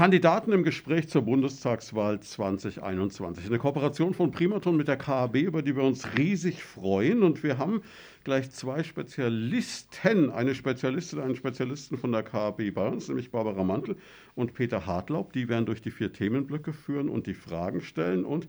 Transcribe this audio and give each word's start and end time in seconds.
Kandidaten 0.00 0.52
im 0.52 0.62
Gespräch 0.62 1.10
zur 1.10 1.20
Bundestagswahl 1.20 2.20
2021. 2.20 3.44
Eine 3.44 3.58
Kooperation 3.58 4.14
von 4.14 4.30
Primaton 4.30 4.74
mit 4.78 4.88
der 4.88 4.96
KAB, 4.96 5.36
über 5.36 5.60
die 5.60 5.76
wir 5.76 5.82
uns 5.82 6.16
riesig 6.16 6.62
freuen. 6.62 7.22
Und 7.22 7.42
wir 7.42 7.58
haben 7.58 7.82
gleich 8.24 8.50
zwei 8.50 8.82
Spezialisten, 8.82 10.30
eine 10.30 10.54
Spezialistin, 10.54 11.20
einen 11.20 11.36
Spezialisten 11.36 11.98
von 11.98 12.12
der 12.12 12.22
KAB 12.22 12.70
bei 12.72 12.88
uns, 12.88 13.08
nämlich 13.08 13.30
Barbara 13.30 13.62
Mantel 13.62 13.98
und 14.34 14.54
Peter 14.54 14.86
Hartlaub. 14.86 15.34
Die 15.34 15.50
werden 15.50 15.66
durch 15.66 15.82
die 15.82 15.90
vier 15.90 16.10
Themenblöcke 16.10 16.72
führen 16.72 17.10
und 17.10 17.26
die 17.26 17.34
Fragen 17.34 17.82
stellen. 17.82 18.24
Und 18.24 18.48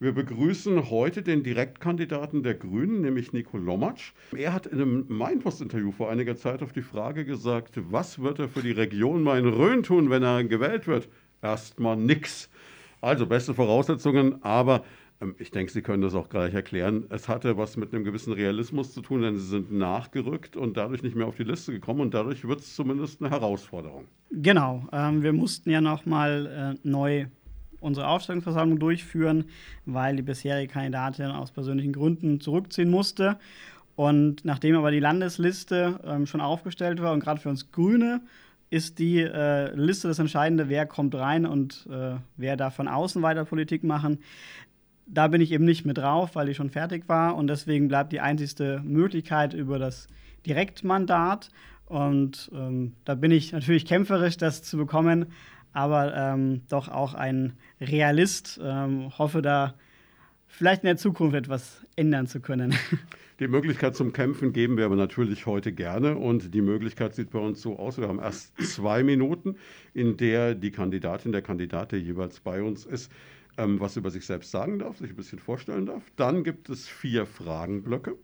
wir 0.00 0.12
begrüßen 0.12 0.90
heute 0.90 1.22
den 1.22 1.42
Direktkandidaten 1.42 2.44
der 2.44 2.54
Grünen, 2.54 3.00
nämlich 3.00 3.32
Nico 3.32 3.58
Lomatsch. 3.58 4.12
Er 4.36 4.52
hat 4.52 4.66
in 4.66 4.80
einem 4.80 5.04
Mainpost-Interview 5.08 5.90
vor 5.90 6.08
einiger 6.10 6.36
Zeit 6.36 6.62
auf 6.62 6.72
die 6.72 6.82
Frage 6.82 7.24
gesagt, 7.24 7.80
was 7.90 8.20
wird 8.20 8.38
er 8.38 8.48
für 8.48 8.62
die 8.62 8.70
Region 8.70 9.24
Main-Rhön 9.24 9.82
tun, 9.82 10.08
wenn 10.08 10.22
er 10.22 10.44
gewählt 10.44 10.86
wird? 10.86 11.08
Erstmal 11.42 11.96
nix. 11.96 12.48
Also 13.00 13.26
beste 13.26 13.54
Voraussetzungen, 13.54 14.42
aber 14.42 14.84
ähm, 15.20 15.34
ich 15.38 15.50
denke, 15.50 15.72
Sie 15.72 15.82
können 15.82 16.02
das 16.02 16.14
auch 16.14 16.28
gleich 16.28 16.54
erklären. 16.54 17.06
Es 17.10 17.28
hatte 17.28 17.56
was 17.56 17.76
mit 17.76 17.92
einem 17.92 18.04
gewissen 18.04 18.32
Realismus 18.32 18.92
zu 18.92 19.00
tun, 19.00 19.22
denn 19.22 19.36
Sie 19.36 19.46
sind 19.46 19.72
nachgerückt 19.72 20.56
und 20.56 20.76
dadurch 20.76 21.02
nicht 21.02 21.16
mehr 21.16 21.26
auf 21.26 21.36
die 21.36 21.44
Liste 21.44 21.72
gekommen 21.72 22.00
und 22.00 22.14
dadurch 22.14 22.46
wird 22.46 22.60
es 22.60 22.74
zumindest 22.74 23.20
eine 23.20 23.30
Herausforderung. 23.30 24.04
Genau, 24.30 24.86
ähm, 24.92 25.22
wir 25.22 25.32
mussten 25.32 25.70
ja 25.70 25.80
nochmal 25.80 26.76
äh, 26.76 26.88
neu 26.88 27.26
unsere 27.80 28.08
Aufstellungsversammlung 28.08 28.78
durchführen, 28.78 29.44
weil 29.86 30.16
die 30.16 30.22
bisherige 30.22 30.72
Kandidatin 30.72 31.26
aus 31.26 31.50
persönlichen 31.50 31.92
Gründen 31.92 32.40
zurückziehen 32.40 32.90
musste. 32.90 33.38
Und 33.96 34.44
nachdem 34.44 34.76
aber 34.76 34.90
die 34.90 35.00
Landesliste 35.00 35.98
ähm, 36.04 36.26
schon 36.26 36.40
aufgestellt 36.40 37.02
war 37.02 37.12
und 37.12 37.20
gerade 37.20 37.40
für 37.40 37.48
uns 37.48 37.72
Grüne 37.72 38.20
ist 38.70 38.98
die 38.98 39.20
äh, 39.20 39.74
Liste 39.74 40.08
das 40.08 40.18
Entscheidende, 40.18 40.68
wer 40.68 40.86
kommt 40.86 41.14
rein 41.14 41.46
und 41.46 41.88
äh, 41.90 42.16
wer 42.36 42.56
darf 42.56 42.76
von 42.76 42.86
außen 42.86 43.22
weiter 43.22 43.44
Politik 43.44 43.82
machen. 43.82 44.18
Da 45.06 45.28
bin 45.28 45.40
ich 45.40 45.52
eben 45.52 45.64
nicht 45.64 45.86
mit 45.86 45.98
drauf, 45.98 46.36
weil 46.36 46.46
die 46.46 46.54
schon 46.54 46.70
fertig 46.70 47.08
war 47.08 47.34
und 47.34 47.46
deswegen 47.46 47.88
bleibt 47.88 48.12
die 48.12 48.20
einzigste 48.20 48.82
Möglichkeit 48.84 49.54
über 49.54 49.78
das 49.78 50.06
Direktmandat. 50.46 51.48
Und 51.86 52.50
ähm, 52.52 52.92
da 53.06 53.14
bin 53.14 53.30
ich 53.30 53.52
natürlich 53.52 53.86
kämpferisch, 53.86 54.36
das 54.36 54.62
zu 54.62 54.76
bekommen 54.76 55.26
aber 55.72 56.14
ähm, 56.16 56.62
doch 56.68 56.88
auch 56.88 57.14
ein 57.14 57.54
Realist. 57.80 58.60
Ähm, 58.62 59.16
hoffe 59.18 59.42
da 59.42 59.74
vielleicht 60.46 60.82
in 60.82 60.88
der 60.88 60.96
Zukunft 60.96 61.36
etwas 61.36 61.84
ändern 61.96 62.26
zu 62.26 62.40
können. 62.40 62.74
Die 63.40 63.46
Möglichkeit 63.46 63.94
zum 63.94 64.12
Kämpfen 64.12 64.52
geben 64.52 64.76
wir 64.76 64.84
aber 64.84 64.96
natürlich 64.96 65.46
heute 65.46 65.72
gerne 65.72 66.16
und 66.16 66.52
die 66.54 66.60
Möglichkeit 66.60 67.14
sieht 67.14 67.30
bei 67.30 67.38
uns 67.38 67.62
so 67.62 67.78
aus. 67.78 67.96
Wir 67.96 68.08
haben 68.08 68.18
erst 68.18 68.60
zwei 68.60 69.04
Minuten, 69.04 69.54
in 69.94 70.16
der 70.16 70.56
die 70.56 70.72
Kandidatin, 70.72 71.30
der 71.30 71.42
Kandidat, 71.42 71.92
der 71.92 72.00
jeweils 72.00 72.40
bei 72.40 72.60
uns 72.60 72.84
ist, 72.84 73.12
ähm, 73.56 73.78
was 73.78 73.96
über 73.96 74.10
sich 74.10 74.26
selbst 74.26 74.50
sagen 74.50 74.80
darf, 74.80 74.98
sich 74.98 75.10
ein 75.10 75.16
bisschen 75.16 75.38
vorstellen 75.38 75.86
darf. 75.86 76.02
Dann 76.16 76.42
gibt 76.42 76.68
es 76.68 76.88
vier 76.88 77.26
Fragenblöcke 77.26 78.16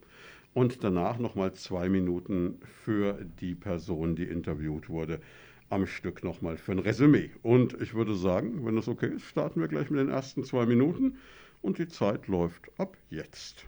und 0.53 0.83
danach 0.83 1.20
nochmal 1.20 1.53
zwei 1.53 1.89
Minuten 1.89 2.59
für 2.83 3.25
die 3.41 3.55
Person, 3.55 4.17
die 4.17 4.25
interviewt 4.25 4.89
wurde 4.89 5.20
am 5.70 5.86
Stück 5.86 6.22
nochmal 6.24 6.56
für 6.56 6.72
ein 6.72 6.78
Resümee. 6.78 7.30
Und 7.42 7.80
ich 7.80 7.94
würde 7.94 8.14
sagen, 8.14 8.64
wenn 8.64 8.76
das 8.76 8.88
okay 8.88 9.08
ist, 9.14 9.24
starten 9.24 9.60
wir 9.60 9.68
gleich 9.68 9.90
mit 9.90 10.00
den 10.00 10.10
ersten 10.10 10.44
zwei 10.44 10.66
Minuten 10.66 11.18
und 11.62 11.78
die 11.78 11.88
Zeit 11.88 12.28
läuft 12.28 12.70
ab 12.78 12.96
jetzt. 13.10 13.66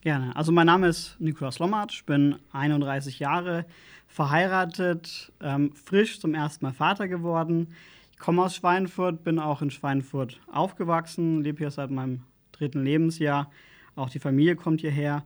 Gerne. 0.00 0.34
Also 0.36 0.52
mein 0.52 0.66
Name 0.66 0.88
ist 0.88 1.16
Nikolaus 1.18 1.58
Lommatsch, 1.58 2.04
bin 2.06 2.36
31 2.52 3.18
Jahre, 3.18 3.66
verheiratet, 4.06 5.32
ähm, 5.40 5.72
frisch 5.74 6.20
zum 6.20 6.34
ersten 6.34 6.64
Mal 6.64 6.72
Vater 6.72 7.08
geworden. 7.08 7.68
Ich 8.12 8.18
komme 8.18 8.42
aus 8.42 8.54
Schweinfurt, 8.54 9.24
bin 9.24 9.40
auch 9.40 9.60
in 9.60 9.70
Schweinfurt 9.70 10.40
aufgewachsen, 10.50 11.42
lebe 11.42 11.58
hier 11.58 11.70
seit 11.72 11.90
meinem 11.90 12.22
dritten 12.52 12.84
Lebensjahr. 12.84 13.50
Auch 13.96 14.08
die 14.08 14.20
Familie 14.20 14.54
kommt 14.54 14.80
hierher. 14.80 15.24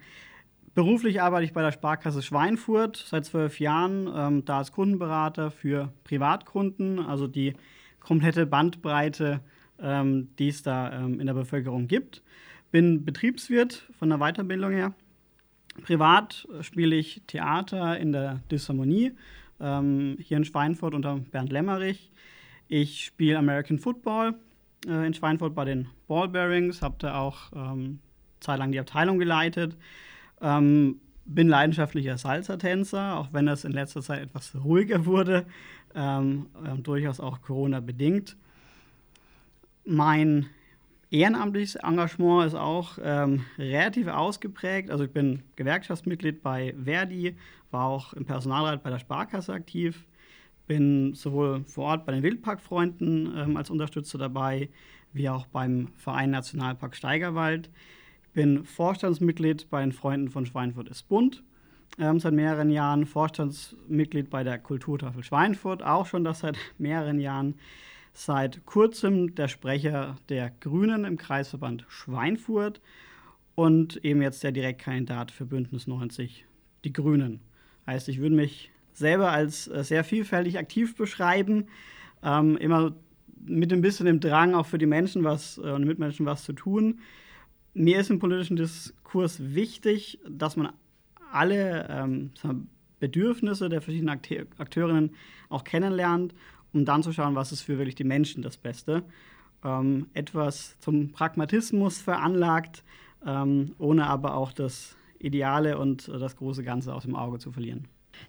Beruflich 0.74 1.20
arbeite 1.20 1.44
ich 1.44 1.52
bei 1.52 1.60
der 1.60 1.72
Sparkasse 1.72 2.22
Schweinfurt 2.22 2.96
seit 2.96 3.26
zwölf 3.26 3.60
Jahren, 3.60 4.08
ähm, 4.14 4.44
da 4.46 4.58
als 4.58 4.72
Kundenberater 4.72 5.50
für 5.50 5.92
Privatkunden, 6.04 6.98
also 6.98 7.26
die 7.26 7.54
komplette 8.00 8.46
Bandbreite, 8.46 9.40
ähm, 9.78 10.28
die 10.38 10.48
es 10.48 10.62
da 10.62 10.92
ähm, 10.92 11.20
in 11.20 11.26
der 11.26 11.34
Bevölkerung 11.34 11.88
gibt. 11.88 12.22
Bin 12.70 13.04
Betriebswirt 13.04 13.86
von 13.98 14.08
der 14.08 14.18
Weiterbildung 14.18 14.72
her. 14.72 14.94
Privat 15.82 16.48
spiele 16.62 16.96
ich 16.96 17.22
Theater 17.26 17.98
in 17.98 18.12
der 18.12 18.40
Disharmonie 18.50 19.12
ähm, 19.60 20.16
hier 20.20 20.38
in 20.38 20.44
Schweinfurt 20.44 20.94
unter 20.94 21.18
Bernd 21.18 21.52
Lämmerich. 21.52 22.10
Ich 22.68 23.04
spiele 23.04 23.38
American 23.38 23.78
Football 23.78 24.36
äh, 24.86 25.06
in 25.06 25.12
Schweinfurt 25.12 25.54
bei 25.54 25.66
den 25.66 25.88
Ballbearings, 26.08 26.80
habe 26.80 26.96
da 26.98 27.18
auch 27.18 27.52
ähm, 27.54 27.98
zeitlang 28.40 28.72
die 28.72 28.80
Abteilung 28.80 29.18
geleitet. 29.18 29.76
Ähm, 30.42 31.00
bin 31.24 31.48
leidenschaftlicher 31.48 32.18
Salsa-Tänzer, 32.18 33.16
auch 33.16 33.32
wenn 33.32 33.46
das 33.46 33.64
in 33.64 33.72
letzter 33.72 34.02
Zeit 34.02 34.22
etwas 34.22 34.54
ruhiger 34.54 35.06
wurde, 35.06 35.46
ähm, 35.94 36.46
äh, 36.64 36.76
durchaus 36.78 37.20
auch 37.20 37.40
Corona-bedingt. 37.42 38.36
Mein 39.84 40.46
ehrenamtliches 41.10 41.76
Engagement 41.76 42.46
ist 42.46 42.54
auch 42.54 42.98
ähm, 43.02 43.44
relativ 43.58 44.08
ausgeprägt. 44.08 44.90
Also 44.90 45.04
ich 45.04 45.10
bin 45.10 45.42
Gewerkschaftsmitglied 45.56 46.42
bei 46.42 46.74
Verdi, 46.82 47.36
war 47.70 47.86
auch 47.86 48.12
im 48.14 48.24
Personalrat 48.24 48.82
bei 48.82 48.90
der 48.90 48.98
Sparkasse 48.98 49.52
aktiv, 49.52 50.06
bin 50.66 51.14
sowohl 51.14 51.64
vor 51.64 51.84
Ort 51.84 52.06
bei 52.06 52.12
den 52.12 52.22
Wildparkfreunden 52.22 53.32
ähm, 53.36 53.56
als 53.56 53.70
Unterstützer 53.70 54.18
dabei, 54.18 54.70
wie 55.12 55.28
auch 55.28 55.46
beim 55.46 55.88
Verein 55.98 56.30
Nationalpark 56.30 56.96
Steigerwald 56.96 57.70
bin 58.32 58.64
Vorstandsmitglied 58.64 59.68
bei 59.70 59.80
den 59.80 59.92
Freunden 59.92 60.30
von 60.30 60.46
Schweinfurt 60.46 60.88
ist 60.88 61.08
bunt. 61.08 61.42
Ähm, 61.98 62.20
seit 62.20 62.32
mehreren 62.32 62.70
Jahren 62.70 63.04
Vorstandsmitglied 63.04 64.30
bei 64.30 64.44
der 64.44 64.58
Kulturtafel 64.58 65.22
Schweinfurt, 65.22 65.82
auch 65.82 66.06
schon 66.06 66.24
das 66.24 66.40
seit 66.40 66.56
mehreren 66.78 67.20
Jahren. 67.20 67.54
Seit 68.14 68.64
kurzem 68.66 69.34
der 69.34 69.48
Sprecher 69.48 70.16
der 70.28 70.50
Grünen 70.60 71.04
im 71.04 71.16
Kreisverband 71.16 71.86
Schweinfurt 71.88 72.80
und 73.54 74.02
eben 74.04 74.20
jetzt 74.22 74.42
der 74.42 74.52
Direktkandidat 74.52 75.30
für 75.30 75.46
Bündnis 75.46 75.86
90, 75.86 76.44
die 76.84 76.92
Grünen. 76.92 77.40
Heißt, 77.86 78.08
ich 78.08 78.20
würde 78.20 78.36
mich 78.36 78.70
selber 78.92 79.30
als 79.30 79.68
äh, 79.68 79.82
sehr 79.82 80.04
vielfältig 80.04 80.58
aktiv 80.58 80.94
beschreiben, 80.96 81.68
ähm, 82.22 82.56
immer 82.58 82.94
mit 83.44 83.72
ein 83.72 83.80
bisschen 83.80 84.06
dem 84.06 84.20
Drang, 84.20 84.54
auch 84.54 84.66
für 84.66 84.78
die 84.78 84.86
Menschen 84.86 85.24
was 85.24 85.58
äh, 85.58 85.70
und 85.70 85.84
Mitmenschen 85.84 86.26
was 86.26 86.44
zu 86.44 86.52
tun 86.52 87.00
mir 87.74 88.00
ist 88.00 88.10
im 88.10 88.18
politischen 88.18 88.56
Diskurs 88.56 89.38
wichtig, 89.40 90.18
dass 90.28 90.56
man 90.56 90.72
alle 91.32 91.86
ähm, 91.88 92.30
Bedürfnisse 93.00 93.68
der 93.68 93.80
verschiedenen 93.80 94.20
Akteurinnen 94.58 95.14
auch 95.48 95.64
kennenlernt, 95.64 96.34
um 96.72 96.84
dann 96.84 97.02
zu 97.02 97.12
schauen, 97.12 97.34
was 97.34 97.52
ist 97.52 97.62
für 97.62 97.78
wirklich 97.78 97.94
die 97.94 98.04
Menschen 98.04 98.42
das 98.42 98.56
Beste. 98.56 99.02
Ähm, 99.64 100.06
etwas 100.14 100.78
zum 100.80 101.12
Pragmatismus 101.12 102.00
veranlagt, 102.00 102.84
ähm, 103.26 103.74
ohne 103.78 104.06
aber 104.06 104.36
auch 104.36 104.52
das 104.52 104.96
Ideale 105.18 105.78
und 105.78 106.08
das 106.08 106.36
große 106.36 106.64
Ganze 106.64 106.94
aus 106.94 107.04
dem 107.04 107.14
Auge 107.14 107.38
zu 107.38 107.52
verlieren. 107.52 107.86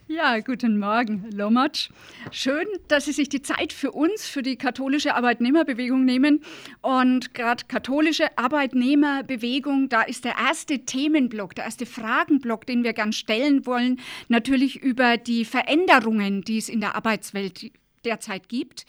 Ja, 0.07 0.39
guten 0.39 0.77
Morgen, 0.77 1.29
Lomatsch. 1.31 1.89
Schön, 2.31 2.67
dass 2.87 3.05
Sie 3.05 3.13
sich 3.13 3.29
die 3.29 3.41
Zeit 3.41 3.73
für 3.73 3.91
uns, 3.91 4.27
für 4.27 4.43
die 4.43 4.57
katholische 4.57 5.15
Arbeitnehmerbewegung 5.15 6.05
nehmen. 6.05 6.43
Und 6.81 7.33
gerade 7.33 7.63
katholische 7.67 8.37
Arbeitnehmerbewegung, 8.37 9.89
da 9.89 10.03
ist 10.03 10.25
der 10.25 10.35
erste 10.37 10.79
Themenblock, 10.79 11.55
der 11.55 11.65
erste 11.65 11.85
Fragenblock, 11.85 12.65
den 12.65 12.83
wir 12.83 12.93
gern 12.93 13.13
stellen 13.13 13.65
wollen, 13.65 13.99
natürlich 14.27 14.81
über 14.83 15.17
die 15.17 15.45
Veränderungen, 15.45 16.41
die 16.41 16.57
es 16.57 16.69
in 16.69 16.81
der 16.81 16.95
Arbeitswelt 16.95 17.71
derzeit 18.05 18.49
gibt. 18.49 18.85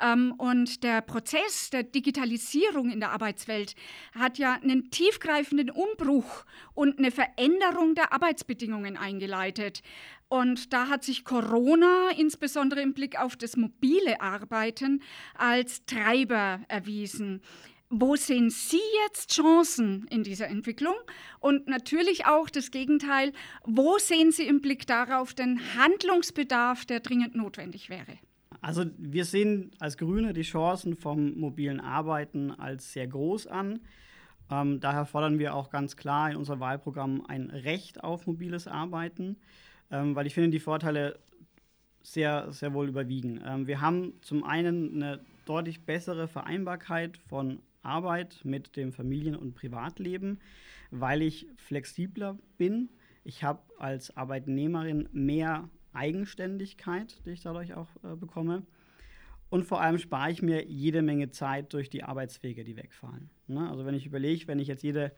Ähm, 0.00 0.34
und 0.38 0.82
der 0.84 1.00
Prozess 1.00 1.70
der 1.70 1.82
Digitalisierung 1.82 2.90
in 2.90 3.00
der 3.00 3.12
Arbeitswelt 3.12 3.74
hat 4.14 4.38
ja 4.38 4.54
einen 4.54 4.90
tiefgreifenden 4.90 5.70
Umbruch 5.70 6.44
und 6.74 6.98
eine 6.98 7.10
Veränderung 7.10 7.94
der 7.94 8.12
Arbeitsbedingungen 8.12 8.96
eingeleitet. 8.96 9.82
Und 10.28 10.72
da 10.72 10.88
hat 10.88 11.04
sich 11.04 11.24
Corona 11.24 12.10
insbesondere 12.16 12.80
im 12.80 12.94
Blick 12.94 13.18
auf 13.18 13.36
das 13.36 13.56
mobile 13.56 14.20
Arbeiten 14.20 15.02
als 15.34 15.84
Treiber 15.86 16.60
erwiesen. 16.68 17.40
Wo 17.88 18.16
sehen 18.16 18.50
Sie 18.50 18.80
jetzt 19.04 19.30
Chancen 19.30 20.08
in 20.10 20.24
dieser 20.24 20.48
Entwicklung? 20.48 20.96
Und 21.38 21.68
natürlich 21.68 22.26
auch 22.26 22.50
das 22.50 22.72
Gegenteil, 22.72 23.32
wo 23.64 23.98
sehen 23.98 24.32
Sie 24.32 24.42
im 24.42 24.60
Blick 24.60 24.88
darauf 24.88 25.34
den 25.34 25.60
Handlungsbedarf, 25.76 26.84
der 26.84 26.98
dringend 26.98 27.36
notwendig 27.36 27.88
wäre? 27.88 28.18
Also 28.66 28.84
wir 28.98 29.24
sehen 29.24 29.70
als 29.78 29.96
Grüne 29.96 30.32
die 30.32 30.42
Chancen 30.42 30.96
vom 30.96 31.38
mobilen 31.38 31.78
Arbeiten 31.78 32.50
als 32.50 32.92
sehr 32.92 33.06
groß 33.06 33.46
an. 33.46 33.78
Ähm, 34.50 34.80
daher 34.80 35.06
fordern 35.06 35.38
wir 35.38 35.54
auch 35.54 35.70
ganz 35.70 35.96
klar 35.96 36.32
in 36.32 36.36
unserem 36.36 36.58
Wahlprogramm 36.58 37.24
ein 37.28 37.48
Recht 37.50 38.02
auf 38.02 38.26
mobiles 38.26 38.66
Arbeiten, 38.66 39.36
ähm, 39.92 40.16
weil 40.16 40.26
ich 40.26 40.34
finde, 40.34 40.50
die 40.50 40.58
Vorteile 40.58 41.16
sehr, 42.02 42.50
sehr 42.50 42.74
wohl 42.74 42.88
überwiegen. 42.88 43.40
Ähm, 43.46 43.68
wir 43.68 43.80
haben 43.80 44.14
zum 44.20 44.42
einen 44.42 44.96
eine 44.96 45.20
deutlich 45.44 45.84
bessere 45.84 46.26
Vereinbarkeit 46.26 47.18
von 47.18 47.60
Arbeit 47.82 48.40
mit 48.42 48.74
dem 48.74 48.92
Familien- 48.92 49.36
und 49.36 49.54
Privatleben, 49.54 50.40
weil 50.90 51.22
ich 51.22 51.46
flexibler 51.54 52.36
bin. 52.58 52.88
Ich 53.22 53.44
habe 53.44 53.60
als 53.78 54.16
Arbeitnehmerin 54.16 55.08
mehr 55.12 55.68
Eigenständigkeit, 55.96 57.20
die 57.26 57.30
ich 57.30 57.40
dadurch 57.40 57.74
auch 57.74 57.88
äh, 58.04 58.14
bekomme. 58.16 58.62
Und 59.48 59.64
vor 59.64 59.80
allem 59.80 59.98
spare 59.98 60.30
ich 60.30 60.42
mir 60.42 60.64
jede 60.66 61.02
Menge 61.02 61.30
Zeit 61.30 61.72
durch 61.72 61.88
die 61.88 62.02
Arbeitswege, 62.02 62.64
die 62.64 62.76
wegfallen. 62.76 63.30
Ne? 63.46 63.68
Also 63.70 63.86
wenn 63.86 63.94
ich 63.94 64.06
überlege, 64.06 64.48
wenn 64.48 64.58
ich 64.58 64.68
jetzt 64.68 64.82
jede 64.82 65.12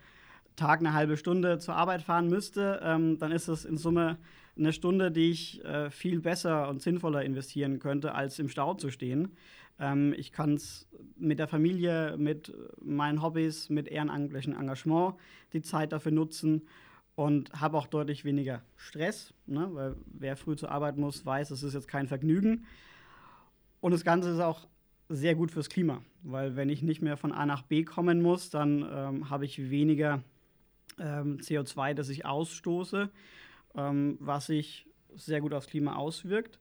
Tag 0.56 0.80
eine 0.80 0.92
halbe 0.92 1.16
Stunde 1.16 1.58
zur 1.58 1.76
Arbeit 1.76 2.02
fahren 2.02 2.28
müsste, 2.28 2.80
ähm, 2.82 3.18
dann 3.18 3.32
ist 3.32 3.48
das 3.48 3.64
in 3.64 3.76
Summe 3.76 4.18
eine 4.56 4.72
Stunde, 4.72 5.10
die 5.10 5.30
ich 5.30 5.64
äh, 5.64 5.90
viel 5.90 6.20
besser 6.20 6.68
und 6.68 6.82
sinnvoller 6.82 7.24
investieren 7.24 7.78
könnte, 7.78 8.14
als 8.14 8.38
im 8.38 8.48
Stau 8.48 8.74
zu 8.74 8.90
stehen. 8.90 9.36
Ähm, 9.78 10.12
ich 10.16 10.32
kann 10.32 10.54
es 10.54 10.88
mit 11.16 11.38
der 11.38 11.48
Familie, 11.48 12.16
mit 12.18 12.52
meinen 12.82 13.22
Hobbys, 13.22 13.70
mit 13.70 13.88
ehrenamtlichem 13.88 14.52
Engagement 14.52 15.14
die 15.52 15.62
Zeit 15.62 15.92
dafür 15.92 16.12
nutzen 16.12 16.62
und 17.18 17.50
habe 17.60 17.76
auch 17.76 17.88
deutlich 17.88 18.24
weniger 18.24 18.62
Stress, 18.76 19.34
ne? 19.44 19.68
weil 19.72 19.96
wer 20.06 20.36
früh 20.36 20.54
zur 20.54 20.70
Arbeit 20.70 20.98
muss, 20.98 21.26
weiß, 21.26 21.50
es 21.50 21.64
ist 21.64 21.74
jetzt 21.74 21.88
kein 21.88 22.06
Vergnügen. 22.06 22.64
Und 23.80 23.90
das 23.90 24.04
Ganze 24.04 24.30
ist 24.30 24.38
auch 24.38 24.68
sehr 25.08 25.34
gut 25.34 25.50
fürs 25.50 25.68
Klima, 25.68 26.00
weil 26.22 26.54
wenn 26.54 26.68
ich 26.68 26.80
nicht 26.80 27.02
mehr 27.02 27.16
von 27.16 27.32
A 27.32 27.44
nach 27.44 27.62
B 27.62 27.82
kommen 27.82 28.22
muss, 28.22 28.50
dann 28.50 28.88
ähm, 28.88 29.30
habe 29.30 29.46
ich 29.46 29.68
weniger 29.68 30.22
ähm, 31.00 31.38
CO2, 31.38 31.92
das 31.94 32.08
ich 32.08 32.24
ausstoße, 32.24 33.10
ähm, 33.74 34.16
was 34.20 34.46
sich 34.46 34.86
sehr 35.16 35.40
gut 35.40 35.52
aufs 35.54 35.66
Klima 35.66 35.96
auswirkt. 35.96 36.60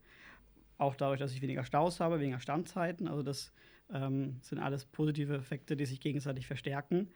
Auch 0.79 0.95
dadurch, 0.95 1.19
dass 1.19 1.33
ich 1.33 1.43
weniger 1.43 1.65
Staus 1.65 1.99
habe, 1.99 2.19
weniger 2.19 2.39
Standzeiten. 2.39 3.07
Also 3.07 3.21
das 3.21 3.51
ähm, 3.93 4.37
sind 4.41 4.57
alles 4.57 4.85
positive 4.85 5.35
Effekte, 5.35 5.77
die 5.77 5.85
sich 5.85 5.99
gegenseitig 5.99 6.47
verstärken. 6.47 7.09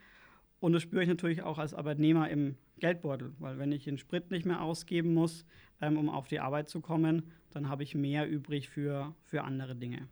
Und 0.61 0.73
das 0.73 0.83
spüre 0.83 1.01
ich 1.01 1.09
natürlich 1.09 1.41
auch 1.41 1.57
als 1.57 1.73
Arbeitnehmer 1.73 2.29
im 2.29 2.55
Geldbeutel, 2.79 3.33
weil 3.39 3.57
wenn 3.57 3.71
ich 3.71 3.83
den 3.83 3.97
Sprit 3.97 4.29
nicht 4.29 4.45
mehr 4.45 4.61
ausgeben 4.61 5.13
muss, 5.13 5.43
ähm, 5.81 5.97
um 5.97 6.07
auf 6.07 6.27
die 6.27 6.39
Arbeit 6.39 6.69
zu 6.69 6.81
kommen, 6.81 7.23
dann 7.49 7.67
habe 7.67 7.81
ich 7.81 7.95
mehr 7.95 8.29
übrig 8.29 8.69
für, 8.69 9.15
für 9.23 9.43
andere 9.43 9.75
Dinge. 9.75 10.07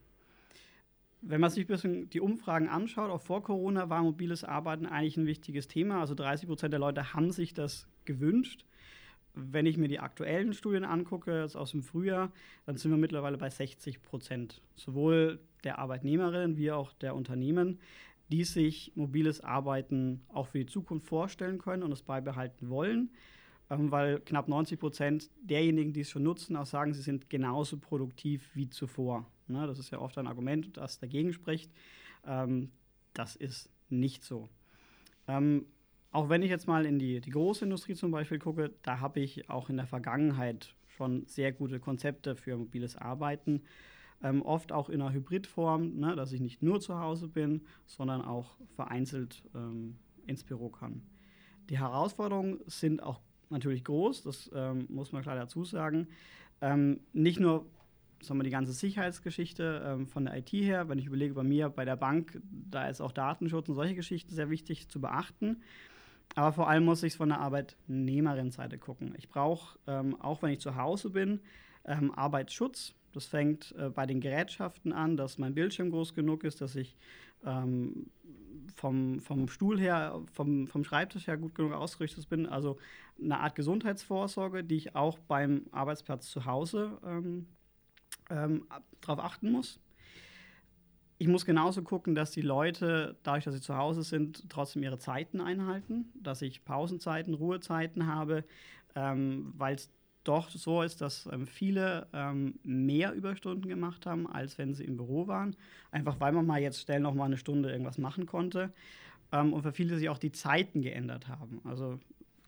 Wenn 1.22 1.40
man 1.40 1.52
sich 1.52 1.66
ein 1.66 1.68
bisschen 1.68 2.10
die 2.10 2.20
Umfragen 2.20 2.68
anschaut, 2.68 3.12
auch 3.12 3.22
vor 3.22 3.44
Corona 3.44 3.90
war 3.90 4.02
mobiles 4.02 4.44
Arbeiten 4.44 4.88
eigentlich 4.88 5.18
ein 5.18 5.28
wichtiges 5.28 5.68
Thema. 5.68 6.00
Also 6.00 6.16
30 6.16 6.48
Prozent 6.48 6.74
der 6.74 6.80
Leute 6.80 7.14
haben 7.14 7.32
sich 7.32 7.54
das 7.54 7.88
gewünscht. 8.06 8.66
Wenn 9.36 9.68
ich 9.68 9.78
mir 9.78 9.88
die 9.88 10.00
aktuellen 10.00 10.54
Studien 10.54 10.84
angucke, 10.84 11.42
jetzt 11.42 11.56
aus 11.56 11.72
dem 11.72 11.84
Frühjahr, 11.84 12.32
dann 12.66 12.78
sind 12.78 12.90
wir 12.90 12.98
mittlerweile 12.98 13.38
bei 13.38 13.52
60 13.52 14.02
Prozent. 14.02 14.62
Sowohl 14.76 15.40
der 15.64 15.78
Arbeitnehmerinnen 15.78 16.58
wie 16.58 16.72
auch 16.72 16.94
der 16.94 17.16
Unternehmen, 17.16 17.80
die 18.30 18.44
sich 18.44 18.92
mobiles 18.96 19.42
Arbeiten 19.42 20.22
auch 20.30 20.48
für 20.48 20.60
die 20.60 20.66
Zukunft 20.66 21.08
vorstellen 21.08 21.58
können 21.58 21.84
und 21.84 21.92
es 21.92 22.04
beibehalten 22.04 22.70
wollen, 22.70 23.10
ähm, 23.70 23.92
weil 23.92 24.20
knapp 24.20 24.48
90 24.48 24.80
Prozent 24.80 25.30
derjenigen, 25.42 25.94
die 25.94 26.02
es 26.02 26.10
schon 26.10 26.24
nutzen, 26.24 26.56
auch 26.56 26.66
sagen, 26.66 26.94
sie 26.94 27.02
sind 27.02 27.30
genauso 27.30 27.78
produktiv 27.78 28.50
wie 28.54 28.70
zuvor. 28.70 29.26
Ne? 29.48 29.66
Das 29.68 29.80
ist 29.80 29.92
ja 29.92 30.00
oft 30.00 30.18
ein 30.18 30.28
Argument, 30.28 30.78
das 30.78 31.00
dagegen 31.00 31.34
spricht. 31.34 31.72
Ähm, 32.26 32.72
das 33.14 33.36
ist 33.36 33.70
nicht 33.90 34.24
so. 34.24 34.50
Ähm, 35.28 35.66
auch 36.12 36.30
wenn 36.30 36.42
ich 36.42 36.50
jetzt 36.50 36.68
mal 36.68 36.86
in 36.86 36.98
die, 36.98 37.22
die 37.22 37.30
Großindustrie 37.30 37.94
zum 37.96 38.12
Beispiel 38.12 38.40
gucke, 38.40 38.74
da 38.82 39.00
habe 39.00 39.20
ich 39.20 39.50
auch 39.50 39.70
in 39.70 39.78
der 39.78 39.86
Vergangenheit 39.88 40.74
schon 40.88 41.26
sehr 41.28 41.52
gute 41.52 41.80
Konzepte 41.80 42.36
für 42.36 42.58
mobiles 42.58 42.96
Arbeiten. 42.96 43.62
Ähm, 44.22 44.42
oft 44.42 44.72
auch 44.72 44.90
in 44.90 45.02
einer 45.02 45.14
Hybridform, 45.14 45.96
ne, 45.96 46.16
dass 46.16 46.32
ich 46.32 46.42
nicht 46.42 46.62
nur 46.62 46.82
zu 46.82 47.00
Hause 47.00 47.28
bin, 47.28 47.62
sondern 47.86 48.22
auch 48.22 48.58
vereinzelt 48.76 49.44
ähm, 49.56 49.96
ins 50.28 50.44
Büro 50.44 50.70
kann. 50.70 51.02
Die 51.70 51.80
Herausforderungen 51.80 52.60
sind 52.66 53.02
auch 53.02 53.22
natürlich 53.50 53.84
groß, 53.84 54.24
das 54.24 54.52
ähm, 54.54 54.86
muss 54.90 55.12
man 55.12 55.22
klar 55.22 55.36
dazu 55.36 55.64
sagen. 55.64 56.08
Ähm, 56.62 57.00
nicht 57.14 57.40
nur 57.40 57.66
sagen 58.22 58.40
wir, 58.40 58.44
die 58.44 58.50
ganze 58.50 58.74
Sicherheitsgeschichte 58.74 59.84
ähm, 59.86 60.08
von 60.08 60.26
der 60.26 60.38
IT 60.38 60.52
her. 60.52 60.90
Wenn 60.90 61.00
ich 61.00 61.06
überlege, 61.06 61.34
bei 61.34 61.44
mir 61.44 61.70
bei 61.70 61.86
der 61.86 61.96
Bank, 61.96 62.42
da 62.70 62.88
ist 62.88 63.02
auch 63.02 63.12
Datenschutz 63.12 63.70
und 63.70 63.76
solche 63.76 63.96
Geschichten 63.96 64.34
sehr 64.34 64.50
wichtig 64.50 64.90
zu 64.90 65.00
beachten. 65.00 65.62
Aber 66.36 66.54
vor 66.54 66.70
allem 66.70 66.86
muss 66.86 67.04
ich 67.04 67.14
es 67.14 67.18
von 67.18 67.30
der 67.30 67.40
Arbeitnehmerin-Seite 67.40 68.78
gucken. 68.78 69.16
Ich 69.18 69.30
brauche, 69.30 69.80
ähm, 69.88 70.20
auch 70.22 70.42
wenn 70.42 70.52
ich 70.52 70.60
zu 70.60 70.76
Hause 70.76 71.10
bin, 71.10 71.40
ähm, 71.86 72.14
Arbeitsschutz. 72.14 72.94
Das 73.14 73.26
fängt 73.26 73.74
äh, 73.78 73.90
bei 73.90 74.06
den 74.06 74.22
Gerätschaften 74.22 74.94
an, 74.94 75.18
dass 75.18 75.38
mein 75.38 75.54
Bildschirm 75.54 75.92
groß 75.92 76.14
genug 76.14 76.44
ist, 76.44 76.62
dass 76.62 76.76
ich 76.76 76.96
ähm, 77.46 78.08
vom, 78.76 79.20
vom 79.20 79.48
Stuhl 79.48 79.80
her, 79.80 80.22
vom, 80.32 80.68
vom 80.68 80.84
Schreibtisch 80.84 81.28
her 81.28 81.38
gut 81.38 81.56
genug 81.56 81.74
ausgerüstet 81.74 82.30
bin. 82.30 82.46
Also 82.46 82.78
eine 83.22 83.40
Art 83.40 83.56
Gesundheitsvorsorge, 83.56 84.64
die 84.64 84.76
ich 84.76 84.96
auch 84.96 85.18
beim 85.20 85.66
Arbeitsplatz 85.72 86.30
zu 86.30 86.46
Hause 86.46 86.98
ähm, 87.06 87.48
ähm, 88.30 88.66
darauf 89.02 89.20
achten 89.20 89.52
muss. 89.52 89.80
Ich 91.18 91.28
muss 91.28 91.46
genauso 91.46 91.82
gucken, 91.82 92.16
dass 92.16 92.32
die 92.32 92.42
Leute, 92.42 93.18
dadurch, 93.24 93.44
dass 93.44 93.54
sie 93.54 93.62
zu 93.62 93.76
Hause 93.76 94.04
sind, 94.04 94.50
trotzdem 94.50 94.84
ihre 94.84 95.00
Zeiten 95.00 95.42
einhalten, 95.42 96.14
dass 96.16 96.42
ich 96.42 96.64
Pausenzeiten, 96.64 97.34
Ruhezeiten 97.34 98.08
habe, 98.08 98.46
ähm, 98.96 99.54
weil 99.58 99.76
es 99.76 99.92
doch 100.24 100.50
so 100.50 100.82
ist, 100.82 101.02
dass 101.02 101.28
ähm, 101.32 101.48
viele 101.48 102.08
ähm, 102.14 102.60
mehr 102.64 103.14
Überstunden 103.14 103.68
gemacht 103.68 104.06
haben, 104.06 104.28
als 104.28 104.58
wenn 104.58 104.74
sie 104.74 104.84
im 104.84 104.98
Büro 104.98 105.28
waren. 105.28 105.56
Einfach 105.92 106.20
weil 106.20 106.34
man 106.34 106.46
mal 106.46 106.62
jetzt 106.62 106.82
schnell 106.82 107.00
noch 107.00 107.14
mal 107.14 107.26
eine 107.26 107.38
Stunde 107.38 107.72
irgendwas 107.72 107.98
machen 107.98 108.26
konnte. 108.26 108.72
Ähm, 109.32 109.54
und 109.54 109.64
für 109.64 109.72
viele 109.72 109.98
sich 109.98 110.10
auch 110.10 110.18
die 110.18 110.32
Zeiten 110.32 110.82
geändert 110.82 111.28
haben. 111.28 111.62
Also 111.64 112.00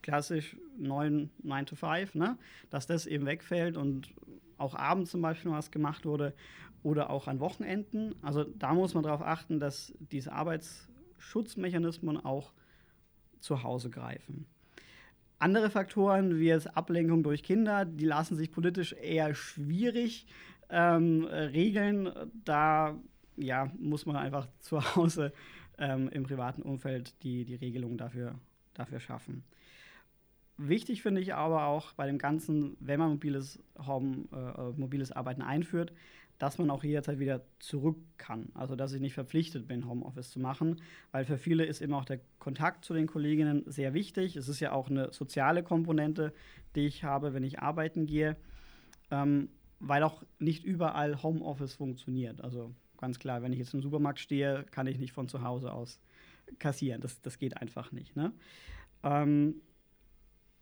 klassisch 0.01 0.57
9, 0.77 1.29
9 1.43 1.65
to 1.65 1.75
5, 1.75 2.15
ne? 2.15 2.37
dass 2.69 2.87
das 2.87 3.05
eben 3.05 3.25
wegfällt 3.25 3.77
und 3.77 4.13
auch 4.57 4.75
abends 4.75 5.11
zum 5.11 5.21
Beispiel 5.21 5.51
was 5.51 5.71
gemacht 5.71 6.05
wurde 6.05 6.33
oder 6.83 7.09
auch 7.09 7.27
an 7.27 7.39
Wochenenden. 7.39 8.15
Also 8.21 8.43
da 8.43 8.73
muss 8.73 8.93
man 8.93 9.03
darauf 9.03 9.21
achten, 9.21 9.59
dass 9.59 9.93
diese 9.99 10.33
Arbeitsschutzmechanismen 10.33 12.17
auch 12.17 12.53
zu 13.39 13.63
Hause 13.63 13.89
greifen. 13.89 14.45
Andere 15.41 15.71
Faktoren 15.71 16.37
wie 16.39 16.47
jetzt 16.47 16.77
Ablenkung 16.77 17.23
durch 17.23 17.41
Kinder, 17.41 17.83
die 17.85 18.05
lassen 18.05 18.35
sich 18.35 18.51
politisch 18.51 18.93
eher 18.93 19.33
schwierig 19.33 20.27
ähm, 20.69 21.23
regeln. 21.25 22.11
Da 22.45 22.99
ja, 23.37 23.71
muss 23.79 24.05
man 24.05 24.17
einfach 24.17 24.47
zu 24.59 24.95
Hause 24.95 25.33
ähm, 25.79 26.09
im 26.09 26.23
privaten 26.23 26.61
Umfeld 26.61 27.23
die, 27.23 27.43
die 27.43 27.55
Regelung 27.55 27.97
dafür, 27.97 28.35
dafür 28.75 28.99
schaffen. 28.99 29.43
Wichtig 30.57 31.01
finde 31.01 31.21
ich 31.21 31.33
aber 31.33 31.65
auch 31.65 31.93
bei 31.93 32.05
dem 32.05 32.19
Ganzen, 32.19 32.77
wenn 32.79 32.99
man 32.99 33.09
mobiles, 33.09 33.63
Home, 33.87 34.25
äh, 34.31 34.79
mobiles 34.79 35.11
Arbeiten 35.11 35.41
einführt, 35.41 35.91
dass 36.41 36.57
man 36.57 36.71
auch 36.71 36.83
jederzeit 36.83 37.19
wieder 37.19 37.43
zurück 37.59 37.99
kann. 38.17 38.49
Also 38.55 38.75
dass 38.75 38.93
ich 38.93 38.99
nicht 38.99 39.13
verpflichtet 39.13 39.67
bin, 39.67 39.87
Homeoffice 39.87 40.31
zu 40.31 40.39
machen, 40.39 40.81
weil 41.11 41.23
für 41.23 41.37
viele 41.37 41.65
ist 41.65 41.83
immer 41.83 41.97
auch 41.97 42.05
der 42.05 42.19
Kontakt 42.39 42.83
zu 42.83 42.95
den 42.95 43.05
Kolleginnen 43.05 43.63
sehr 43.67 43.93
wichtig. 43.93 44.35
Es 44.37 44.47
ist 44.47 44.59
ja 44.59 44.71
auch 44.71 44.89
eine 44.89 45.13
soziale 45.13 45.61
Komponente, 45.61 46.33
die 46.75 46.87
ich 46.87 47.03
habe, 47.03 47.35
wenn 47.35 47.43
ich 47.43 47.59
arbeiten 47.59 48.07
gehe, 48.07 48.37
ähm, 49.11 49.49
weil 49.79 50.01
auch 50.01 50.23
nicht 50.39 50.63
überall 50.63 51.21
Homeoffice 51.21 51.75
funktioniert. 51.75 52.41
Also 52.41 52.73
ganz 52.97 53.19
klar, 53.19 53.43
wenn 53.43 53.53
ich 53.53 53.59
jetzt 53.59 53.75
im 53.75 53.83
Supermarkt 53.83 54.19
stehe, 54.19 54.65
kann 54.71 54.87
ich 54.87 54.97
nicht 54.97 55.13
von 55.13 55.27
zu 55.27 55.43
Hause 55.43 55.71
aus 55.71 56.01
kassieren. 56.57 57.01
Das, 57.01 57.21
das 57.21 57.37
geht 57.37 57.57
einfach 57.57 57.91
nicht. 57.91 58.15
Ne? 58.15 58.33
Ähm, 59.03 59.61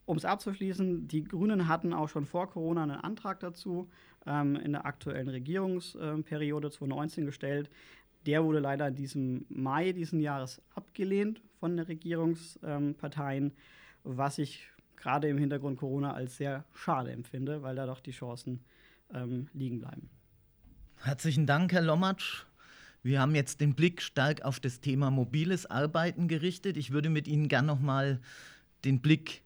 um 0.09 0.17
es 0.17 0.25
abzuschließen, 0.25 1.07
die 1.07 1.23
Grünen 1.23 1.67
hatten 1.67 1.93
auch 1.93 2.09
schon 2.09 2.25
vor 2.25 2.49
Corona 2.49 2.81
einen 2.81 2.93
Antrag 2.93 3.39
dazu 3.41 3.91
ähm, 4.25 4.55
in 4.55 4.71
der 4.71 4.87
aktuellen 4.87 5.29
Regierungsperiode 5.29 6.71
2019 6.71 7.27
gestellt. 7.27 7.69
Der 8.25 8.43
wurde 8.43 8.57
leider 8.57 8.87
in 8.87 8.95
diesem 8.95 9.45
Mai 9.49 9.91
diesen 9.91 10.19
Jahres 10.19 10.63
abgelehnt 10.73 11.43
von 11.59 11.77
den 11.77 11.85
Regierungsparteien, 11.85 13.53
was 14.03 14.39
ich 14.39 14.67
gerade 14.95 15.27
im 15.27 15.37
Hintergrund 15.37 15.77
Corona 15.77 16.11
als 16.13 16.37
sehr 16.37 16.65
schade 16.73 17.11
empfinde, 17.11 17.61
weil 17.61 17.75
da 17.75 17.85
doch 17.85 17.99
die 17.99 18.09
Chancen 18.09 18.61
ähm, 19.13 19.47
liegen 19.53 19.77
bleiben. 19.77 20.09
Herzlichen 21.03 21.45
Dank, 21.45 21.71
Herr 21.71 21.83
Lommatsch. 21.83 22.45
Wir 23.03 23.21
haben 23.21 23.35
jetzt 23.35 23.61
den 23.61 23.75
Blick 23.75 24.01
stark 24.01 24.41
auf 24.41 24.59
das 24.59 24.81
Thema 24.81 25.11
mobiles 25.11 25.67
Arbeiten 25.67 26.27
gerichtet. 26.27 26.77
Ich 26.77 26.89
würde 26.89 27.11
mit 27.11 27.27
Ihnen 27.27 27.47
gern 27.47 27.67
noch 27.67 27.79
mal 27.79 28.19
den 28.83 29.01
Blick 29.01 29.43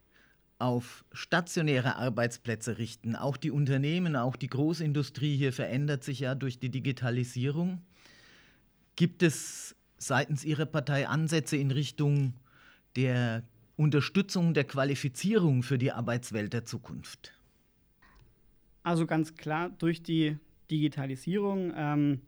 auf 0.64 1.04
stationäre 1.12 1.98
Arbeitsplätze 1.98 2.78
richten. 2.78 3.18
Auch 3.18 3.36
die 3.36 3.52
Unternehmen, 3.52 4.16
auch 4.16 4.38
die 4.38 4.48
Großindustrie 4.48 5.36
hier 5.36 5.52
verändert 5.52 6.06
sich 6.06 6.22
ja 6.22 6.36
durch 6.36 6.58
die 6.58 6.70
Digitalisierung. 6.70 7.82
Gibt 8.96 9.24
es 9.24 9.76
seitens 9.98 10.46
Ihrer 10.46 10.66
Partei 10.66 11.10
Ansätze 11.10 11.58
in 11.58 11.72
Richtung 11.72 12.34
der 12.96 13.44
Unterstützung 13.76 14.54
der 14.54 14.64
Qualifizierung 14.64 15.64
für 15.64 15.78
die 15.78 15.92
Arbeitswelt 15.92 16.54
der 16.54 16.64
Zukunft? 16.64 17.34
Also 18.84 19.06
ganz 19.06 19.36
klar, 19.36 19.70
durch 19.70 20.02
die 20.02 20.38
Digitalisierung 20.72 21.74
ähm, 21.76 22.22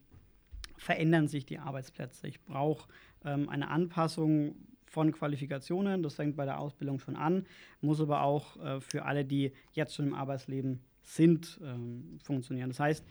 verändern 0.78 1.30
sich 1.30 1.46
die 1.46 1.60
Arbeitsplätze. 1.60 2.28
Ich 2.28 2.44
brauche 2.44 2.90
ähm, 3.24 3.48
eine 3.48 3.70
Anpassung 3.70 4.56
von 4.86 5.12
Qualifikationen, 5.12 6.04
das 6.04 6.16
fängt 6.16 6.36
bei 6.36 6.46
der 6.46 6.60
Ausbildung 6.60 7.00
schon 7.00 7.16
an, 7.16 7.46
muss 7.82 8.00
aber 8.00 8.22
auch 8.22 8.58
äh, 8.58 8.82
für 8.82 9.06
alle, 9.06 9.26
die 9.26 9.52
jetzt 9.74 9.96
schon 9.96 10.08
im 10.08 10.14
Arbeitsleben 10.14 10.80
sind, 11.02 11.60
ähm, 11.64 12.20
funktionieren. 12.24 12.70
Das 12.70 12.80
heißt, 12.80 13.06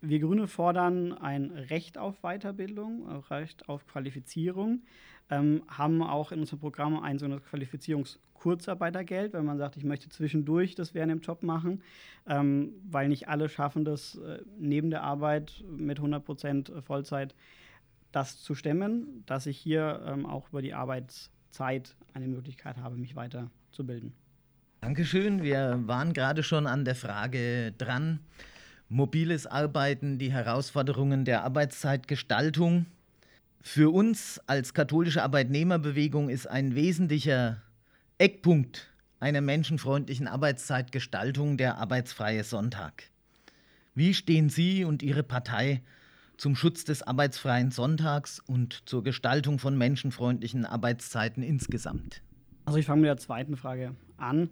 wir 0.00 0.20
Grüne 0.20 0.46
fordern 0.46 1.12
ein 1.14 1.50
Recht 1.50 1.98
auf 1.98 2.20
Weiterbildung, 2.20 3.08
Recht 3.30 3.68
auf 3.68 3.86
Qualifizierung, 3.86 4.82
ähm, 5.30 5.62
haben 5.68 6.02
auch 6.02 6.32
in 6.32 6.40
unserem 6.40 6.60
Programm 6.60 7.00
ein 7.00 7.18
so 7.18 7.28
Qualifizierungskurzarbeitergeld, 7.28 9.32
wenn 9.32 9.44
man 9.44 9.58
sagt, 9.58 9.76
ich 9.76 9.84
möchte 9.84 10.08
zwischendurch 10.08 10.74
das 10.74 10.94
während 10.94 11.12
dem 11.12 11.20
Job 11.20 11.42
machen, 11.42 11.82
ähm, 12.26 12.74
weil 12.88 13.08
nicht 13.08 13.28
alle 13.28 13.48
schaffen 13.48 13.84
das 13.84 14.16
äh, 14.16 14.40
neben 14.58 14.90
der 14.90 15.02
Arbeit 15.02 15.64
mit 15.68 15.98
100 15.98 16.24
Prozent 16.24 16.72
Vollzeit 16.82 17.34
das 18.16 18.42
zu 18.42 18.54
stemmen, 18.54 19.22
dass 19.26 19.44
ich 19.44 19.58
hier 19.58 20.02
ähm, 20.06 20.24
auch 20.24 20.48
über 20.48 20.62
die 20.62 20.72
Arbeitszeit 20.72 21.94
eine 22.14 22.26
Möglichkeit 22.26 22.78
habe, 22.78 22.96
mich 22.96 23.14
weiterzubilden. 23.14 24.14
Dankeschön. 24.80 25.42
Wir 25.42 25.82
waren 25.84 26.14
gerade 26.14 26.42
schon 26.42 26.66
an 26.66 26.86
der 26.86 26.94
Frage 26.94 27.72
dran. 27.76 28.20
Mobiles 28.88 29.46
Arbeiten, 29.46 30.18
die 30.18 30.32
Herausforderungen 30.32 31.26
der 31.26 31.44
Arbeitszeitgestaltung. 31.44 32.86
Für 33.60 33.92
uns 33.92 34.40
als 34.46 34.72
katholische 34.72 35.22
Arbeitnehmerbewegung 35.22 36.30
ist 36.30 36.46
ein 36.46 36.74
wesentlicher 36.74 37.60
Eckpunkt 38.16 38.88
einer 39.20 39.40
menschenfreundlichen 39.40 40.28
Arbeitszeitgestaltung 40.28 41.58
der 41.58 41.76
arbeitsfreie 41.76 42.44
Sonntag. 42.44 43.10
Wie 43.94 44.14
stehen 44.14 44.48
Sie 44.48 44.84
und 44.84 45.02
Ihre 45.02 45.22
Partei 45.22 45.82
zum 46.36 46.54
Schutz 46.54 46.84
des 46.84 47.02
arbeitsfreien 47.02 47.70
Sonntags 47.70 48.40
und 48.40 48.88
zur 48.88 49.02
Gestaltung 49.02 49.58
von 49.58 49.76
menschenfreundlichen 49.76 50.64
Arbeitszeiten 50.64 51.42
insgesamt? 51.42 52.22
Also 52.64 52.78
ich 52.78 52.86
fange 52.86 53.02
mit 53.02 53.08
der 53.08 53.16
zweiten 53.16 53.56
Frage 53.56 53.94
an. 54.16 54.50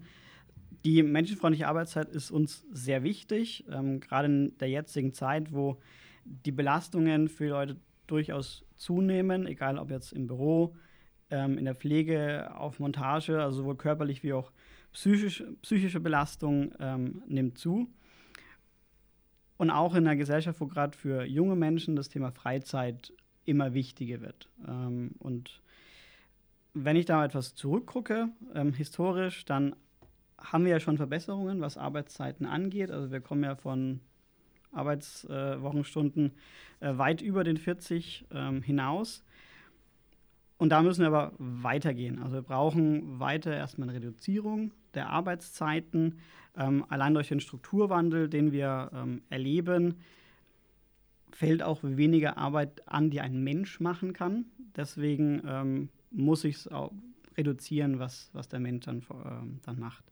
Die 0.83 1.01
menschenfreundliche 1.03 1.67
Arbeitszeit 1.67 2.09
ist 2.09 2.31
uns 2.31 2.65
sehr 2.71 3.03
wichtig, 3.03 3.65
ähm, 3.71 3.99
gerade 3.99 4.27
in 4.27 4.57
der 4.59 4.69
jetzigen 4.69 5.13
Zeit, 5.13 5.51
wo 5.51 5.79
die 6.23 6.51
Belastungen 6.51 7.27
für 7.27 7.49
Leute 7.49 7.77
durchaus 8.07 8.63
zunehmen, 8.75 9.47
egal 9.47 9.79
ob 9.79 9.89
jetzt 9.89 10.13
im 10.13 10.27
Büro, 10.27 10.75
ähm, 11.29 11.57
in 11.57 11.65
der 11.65 11.75
Pflege, 11.75 12.55
auf 12.55 12.79
Montage, 12.79 13.41
also 13.41 13.57
sowohl 13.57 13.77
körperlich 13.77 14.23
wie 14.23 14.33
auch 14.33 14.51
psychisch, 14.91 15.43
psychische 15.61 15.99
Belastung 15.99 16.73
ähm, 16.79 17.23
nimmt 17.27 17.57
zu. 17.57 17.89
Und 19.57 19.69
auch 19.69 19.95
in 19.95 20.05
einer 20.05 20.15
Gesellschaft, 20.15 20.59
wo 20.59 20.67
gerade 20.67 20.97
für 20.97 21.23
junge 21.23 21.55
Menschen 21.55 21.95
das 21.95 22.09
Thema 22.09 22.31
Freizeit 22.31 23.13
immer 23.45 23.73
wichtiger 23.73 24.21
wird. 24.21 24.49
Ähm, 24.67 25.11
und 25.19 25.61
wenn 26.73 26.97
ich 26.97 27.05
da 27.05 27.23
etwas 27.23 27.55
zurückgucke, 27.55 28.29
ähm, 28.53 28.73
historisch, 28.73 29.45
dann 29.45 29.75
haben 30.37 30.65
wir 30.65 30.71
ja 30.71 30.79
schon 30.79 30.97
Verbesserungen, 30.97 31.61
was 31.61 31.77
Arbeitszeiten 31.77 32.45
angeht. 32.45 32.91
Also 32.91 33.11
wir 33.11 33.21
kommen 33.21 33.43
ja 33.43 33.55
von 33.55 34.01
Arbeitswochenstunden 34.73 36.33
äh, 36.81 36.97
weit 36.97 37.21
über 37.21 37.43
den 37.43 37.57
40 37.57 38.25
ähm, 38.31 38.61
hinaus. 38.61 39.23
Und 40.57 40.69
da 40.69 40.81
müssen 40.81 41.01
wir 41.01 41.07
aber 41.07 41.33
weitergehen. 41.37 42.21
Also 42.21 42.35
wir 42.35 42.41
brauchen 42.41 43.19
weiter 43.19 43.55
erstmal 43.55 43.89
eine 43.89 43.97
Reduzierung 43.97 44.71
der 44.95 45.09
Arbeitszeiten. 45.09 46.19
Ähm, 46.57 46.85
allein 46.89 47.13
durch 47.13 47.27
den 47.29 47.39
Strukturwandel, 47.39 48.29
den 48.29 48.51
wir 48.51 48.91
ähm, 48.93 49.21
erleben, 49.29 49.95
fällt 51.31 51.61
auch 51.61 51.79
weniger 51.83 52.37
Arbeit 52.37 52.87
an, 52.87 53.09
die 53.09 53.19
ein 53.19 53.43
Mensch 53.43 53.79
machen 53.79 54.13
kann. 54.13 54.45
Deswegen 54.75 55.41
ähm, 55.45 55.89
muss 56.11 56.45
ich 56.45 56.55
es 56.55 56.67
auch 56.69 56.91
reduzieren, 57.37 57.99
was, 57.99 58.29
was 58.33 58.47
der 58.47 58.59
Mensch 58.59 58.85
dann, 58.85 58.99
äh, 58.99 59.61
dann 59.65 59.79
macht. 59.79 60.05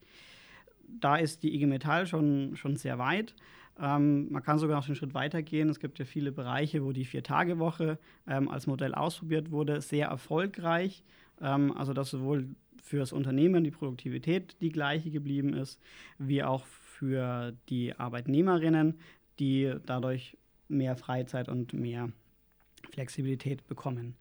Da 0.86 1.16
ist 1.16 1.44
die 1.44 1.56
IG 1.56 1.66
Metall 1.66 2.06
schon, 2.06 2.56
schon 2.56 2.76
sehr 2.76 3.00
weit. 3.00 3.34
Ähm, 3.80 4.32
man 4.32 4.44
kann 4.44 4.60
sogar 4.60 4.78
noch 4.78 4.86
einen 4.86 4.96
Schritt 4.96 5.14
weiter 5.14 5.42
gehen. 5.42 5.70
Es 5.70 5.80
gibt 5.80 5.98
ja 5.98 6.06
viele 6.06 6.32
Bereiche, 6.32 6.84
wo 6.84 6.92
die 6.92 7.06
Vier-Tage-Woche 7.06 7.98
ähm, 8.28 8.50
als 8.50 8.68
Modell 8.68 8.94
ausprobiert 8.94 9.52
wurde, 9.52 9.82
sehr 9.82 10.08
erfolgreich. 10.08 11.04
Ähm, 11.42 11.76
also 11.76 11.94
dass 11.94 12.10
sowohl 12.10 12.48
für 12.82 13.00
das 13.00 13.14
Unternehmen 13.14 13.64
die 13.64 13.72
Produktivität 13.72 14.56
die 14.62 14.72
gleiche 14.72 15.10
geblieben 15.10 15.54
ist, 15.54 15.80
wie 16.18 16.44
auch 16.44 16.66
für 16.66 17.54
die 17.70 17.96
Arbeitnehmerinnen, 17.98 19.00
die 19.40 19.74
dadurch 19.86 20.38
mehr 20.68 20.96
Freizeit 20.96 21.50
und 21.50 21.74
mehr 21.74 22.10
Flexibilität 22.92 23.68
bekommen. 23.68 24.16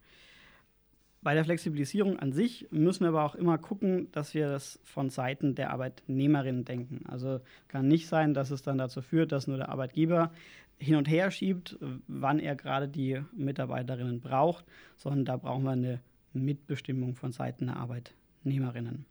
Bei 1.23 1.35
der 1.35 1.45
Flexibilisierung 1.45 2.19
an 2.19 2.33
sich 2.33 2.66
müssen 2.73 3.04
wir 3.04 3.11
aber 3.11 3.25
auch 3.25 3.37
immer 3.37 3.57
gucken, 3.57 4.09
dass 4.11 4.35
wir 4.35 4.49
das 4.49 4.81
von 4.83 5.09
Seiten 5.09 5.54
der 5.54 5.71
Arbeitnehmerin 5.71 6.64
denken. 6.64 7.04
Also 7.07 7.40
kann 7.69 7.87
nicht 7.87 8.09
sein, 8.09 8.35
dass 8.35 8.50
es 8.50 8.62
dann 8.62 8.78
dazu 8.78 9.02
führt, 9.02 9.31
dass 9.31 9.47
nur 9.47 9.57
der 9.57 9.69
Arbeitgeber 9.69 10.33
hin 10.78 10.97
und 10.97 11.09
her 11.09 11.31
schiebt, 11.31 11.78
wann 12.09 12.40
er 12.40 12.57
gerade 12.57 12.88
die 12.88 13.23
Mitarbeiterinnen 13.37 14.21
braucht, 14.21 14.64
sondern 14.97 15.25
da 15.25 15.37
brauchen 15.37 15.62
wir 15.62 15.71
eine 15.71 16.00
Mitbestimmung 16.35 17.15
von 17.15 17.33
Seiten 17.33 17.67
der 17.67 17.77
Arbeitnehmerinnen. 17.77 19.07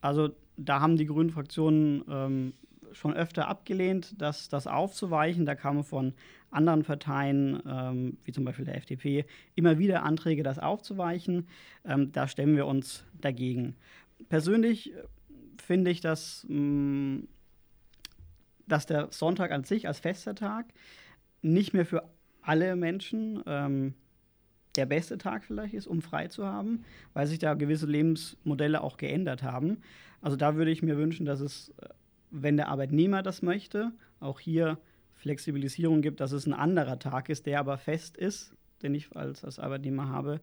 also 0.02 0.30
da 0.58 0.82
haben 0.82 0.98
die 0.98 1.06
Grünen 1.06 1.30
Fraktionen 1.30 2.04
ähm, 2.10 2.54
schon 2.94 3.14
öfter 3.14 3.48
abgelehnt, 3.48 4.16
das, 4.18 4.50
das 4.50 4.68
aufzuweichen. 4.68 5.46
Da 5.46 5.56
kamen 5.56 5.84
von 5.84 6.14
anderen 6.50 6.84
Parteien, 6.84 7.62
ähm, 7.68 8.18
wie 8.24 8.32
zum 8.32 8.46
Beispiel 8.46 8.66
der 8.66 8.78
FDP, 8.78 9.26
immer 9.56 9.78
wieder 9.78 10.04
Anträge, 10.04 10.44
das 10.44 10.60
aufzuweichen. 10.60 11.48
Ähm, 11.86 12.12
da 12.12 12.28
stemmen 12.28 12.56
wir 12.56 12.66
uns 12.66 13.04
dagegen. 13.20 13.76
Persönlich 14.30 14.94
äh, 14.94 15.04
finde 15.62 15.92
ich, 15.92 16.02
dass, 16.02 16.46
mh, 16.50 16.60
mm, 16.60 17.28
dass 18.68 18.86
der 18.86 19.08
Sonntag 19.12 19.52
an 19.52 19.64
sich 19.64 19.88
als 19.88 20.00
fester 20.00 20.36
Tag 20.36 20.66
nicht 21.42 21.74
mehr 21.74 21.86
für 21.86 22.10
alle 22.42 22.76
Menschen 22.76 23.44
ähm, 23.46 23.94
der 24.76 24.86
beste 24.86 25.18
Tag 25.18 25.44
vielleicht 25.44 25.74
ist, 25.74 25.88
um 25.88 26.02
frei 26.02 26.28
zu 26.28 26.46
haben, 26.46 26.84
weil 27.14 27.28
sich 27.28 27.40
da 27.40 27.56
gewisse 27.56 27.88
Lebensmodelle 27.88 28.82
auch 28.82 28.98
geändert 28.98 29.44
haben. 29.44 29.82
Also 30.22 30.38
da 30.38 30.56
würde 30.56 30.72
ich 30.72 30.84
mir 30.84 30.98
wünschen, 30.98 31.26
dass 31.26 31.40
es 31.40 31.74
äh, 31.82 31.90
wenn 32.32 32.58
der 32.58 32.70
Arbeitnehmer 32.70 33.24
das 33.24 33.42
möchte, 33.42 33.92
auch 34.20 34.40
hier 34.40 34.78
Flexibilisierung 35.16 36.02
gibt, 36.02 36.20
dass 36.20 36.32
es 36.32 36.46
ein 36.46 36.54
anderer 36.54 37.00
Tag 37.00 37.30
ist, 37.30 37.46
der 37.46 37.60
aber 37.60 37.78
fest 37.78 38.18
ist, 38.18 38.54
den 38.84 38.94
ich 38.96 39.16
als, 39.16 39.44
als 39.44 39.60
Arbeitnehmer 39.60 40.10
habe, 40.10 40.40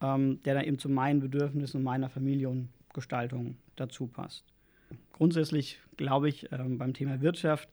ähm, 0.00 0.42
der 0.42 0.54
dann 0.54 0.64
eben 0.64 0.78
zu 0.78 0.88
meinen 0.88 1.20
Bedürfnissen 1.20 1.78
und 1.78 1.84
meiner 1.84 2.10
Familiengestaltung 2.10 3.56
dazu 3.76 4.06
passt. 4.06 4.51
Grundsätzlich 5.12 5.80
glaube 5.96 6.28
ich 6.28 6.50
ähm, 6.52 6.78
beim 6.78 6.94
Thema 6.94 7.20
Wirtschaft, 7.20 7.68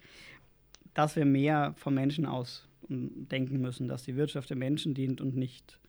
dass 0.94 1.16
wir 1.16 1.26
mehr 1.26 1.74
vom 1.78 1.94
Menschen 1.94 2.26
aus 2.26 2.68
denken 2.90 3.62
müssen, 3.62 3.88
dass 3.88 4.04
die 4.04 4.16
Wirtschaft 4.16 4.50
dem 4.50 4.60
Menschen 4.60 4.94
dient 4.94 5.22
und 5.22 5.36
nicht 5.36 5.80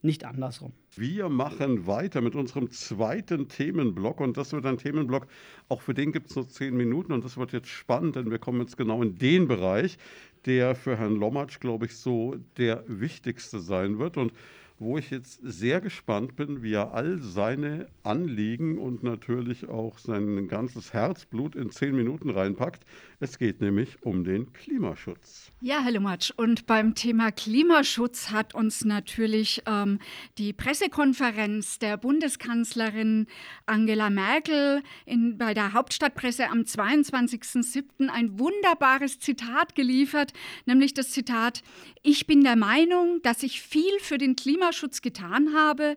nicht 0.00 0.24
andersrum. 0.24 0.72
Wir 0.94 1.28
machen 1.28 1.86
weiter 1.86 2.20
mit 2.20 2.36
unserem 2.36 2.70
zweiten 2.70 3.48
Themenblock 3.48 4.20
und 4.20 4.36
das 4.36 4.52
wird 4.52 4.64
ein 4.64 4.78
Themenblock, 4.78 5.26
auch 5.68 5.82
für 5.82 5.94
den 5.94 6.12
gibt 6.12 6.30
es 6.30 6.36
nur 6.36 6.48
zehn 6.48 6.76
Minuten 6.76 7.12
und 7.12 7.24
das 7.24 7.36
wird 7.36 7.52
jetzt 7.52 7.68
spannend, 7.68 8.16
denn 8.16 8.30
wir 8.30 8.38
kommen 8.38 8.60
jetzt 8.60 8.76
genau 8.76 9.02
in 9.02 9.16
den 9.16 9.48
Bereich, 9.48 9.98
der 10.46 10.74
für 10.74 10.96
Herrn 10.96 11.16
Lommatsch, 11.16 11.58
glaube 11.58 11.86
ich, 11.86 11.96
so 11.96 12.36
der 12.56 12.84
wichtigste 12.86 13.58
sein 13.58 13.98
wird 13.98 14.16
und 14.16 14.32
wo 14.78 14.98
ich 14.98 15.10
jetzt 15.10 15.40
sehr 15.42 15.80
gespannt 15.80 16.36
bin, 16.36 16.62
wie 16.62 16.74
er 16.74 16.94
all 16.94 17.18
seine 17.18 17.88
Anliegen 18.02 18.78
und 18.78 19.02
natürlich 19.02 19.68
auch 19.68 19.98
sein 19.98 20.48
ganzes 20.48 20.92
Herzblut 20.92 21.56
in 21.56 21.70
zehn 21.70 21.96
Minuten 21.96 22.30
reinpackt. 22.30 22.84
Es 23.20 23.36
geht 23.36 23.60
nämlich 23.60 24.00
um 24.02 24.22
den 24.22 24.52
Klimaschutz. 24.52 25.50
Ja, 25.60 25.80
Herr 25.80 25.90
Lumatsch, 25.90 26.30
und 26.36 26.66
beim 26.66 26.94
Thema 26.94 27.32
Klimaschutz 27.32 28.30
hat 28.30 28.54
uns 28.54 28.84
natürlich 28.84 29.60
ähm, 29.66 29.98
die 30.38 30.52
Pressekonferenz 30.52 31.80
der 31.80 31.96
Bundeskanzlerin 31.96 33.26
Angela 33.66 34.08
Merkel 34.08 34.84
in, 35.04 35.36
bei 35.36 35.52
der 35.52 35.72
Hauptstadtpresse 35.72 36.48
am 36.48 36.60
22.07. 36.60 38.08
ein 38.08 38.38
wunderbares 38.38 39.18
Zitat 39.18 39.74
geliefert, 39.74 40.32
nämlich 40.64 40.94
das 40.94 41.10
Zitat, 41.10 41.64
ich 42.04 42.28
bin 42.28 42.44
der 42.44 42.54
Meinung, 42.54 43.20
dass 43.22 43.42
ich 43.42 43.60
viel 43.60 43.98
für 43.98 44.18
den 44.18 44.36
Klimaschutz 44.36 45.02
getan 45.02 45.54
habe, 45.54 45.96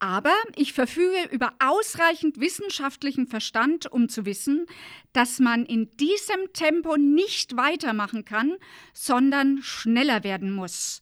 aber 0.00 0.34
ich 0.56 0.72
verfüge 0.72 1.28
über 1.30 1.52
ausreichend 1.58 2.40
wissenschaftlichen 2.40 3.26
Verstand, 3.26 3.90
um 3.90 4.08
zu 4.08 4.26
wissen, 4.26 4.66
dass 5.12 5.40
man 5.40 5.66
in 5.66 5.90
diesem 5.96 6.52
Tempo 6.52 6.96
nicht 6.96 7.56
weitermachen 7.56 8.24
kann, 8.24 8.56
sondern 8.92 9.62
schneller 9.62 10.24
werden 10.24 10.52
muss. 10.52 11.00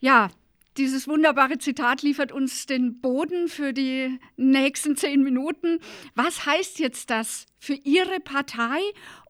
Ja, 0.00 0.30
Dieses 0.76 1.06
wunderbare 1.06 1.58
Zitat 1.58 2.02
liefert 2.02 2.32
uns 2.32 2.66
den 2.66 3.00
Boden 3.00 3.46
für 3.46 3.72
die 3.72 4.18
nächsten 4.36 4.96
zehn 4.96 5.22
Minuten. 5.22 5.78
Was 6.16 6.46
heißt 6.46 6.80
jetzt 6.80 7.10
das 7.10 7.46
für 7.60 7.74
Ihre 7.74 8.18
Partei? 8.18 8.80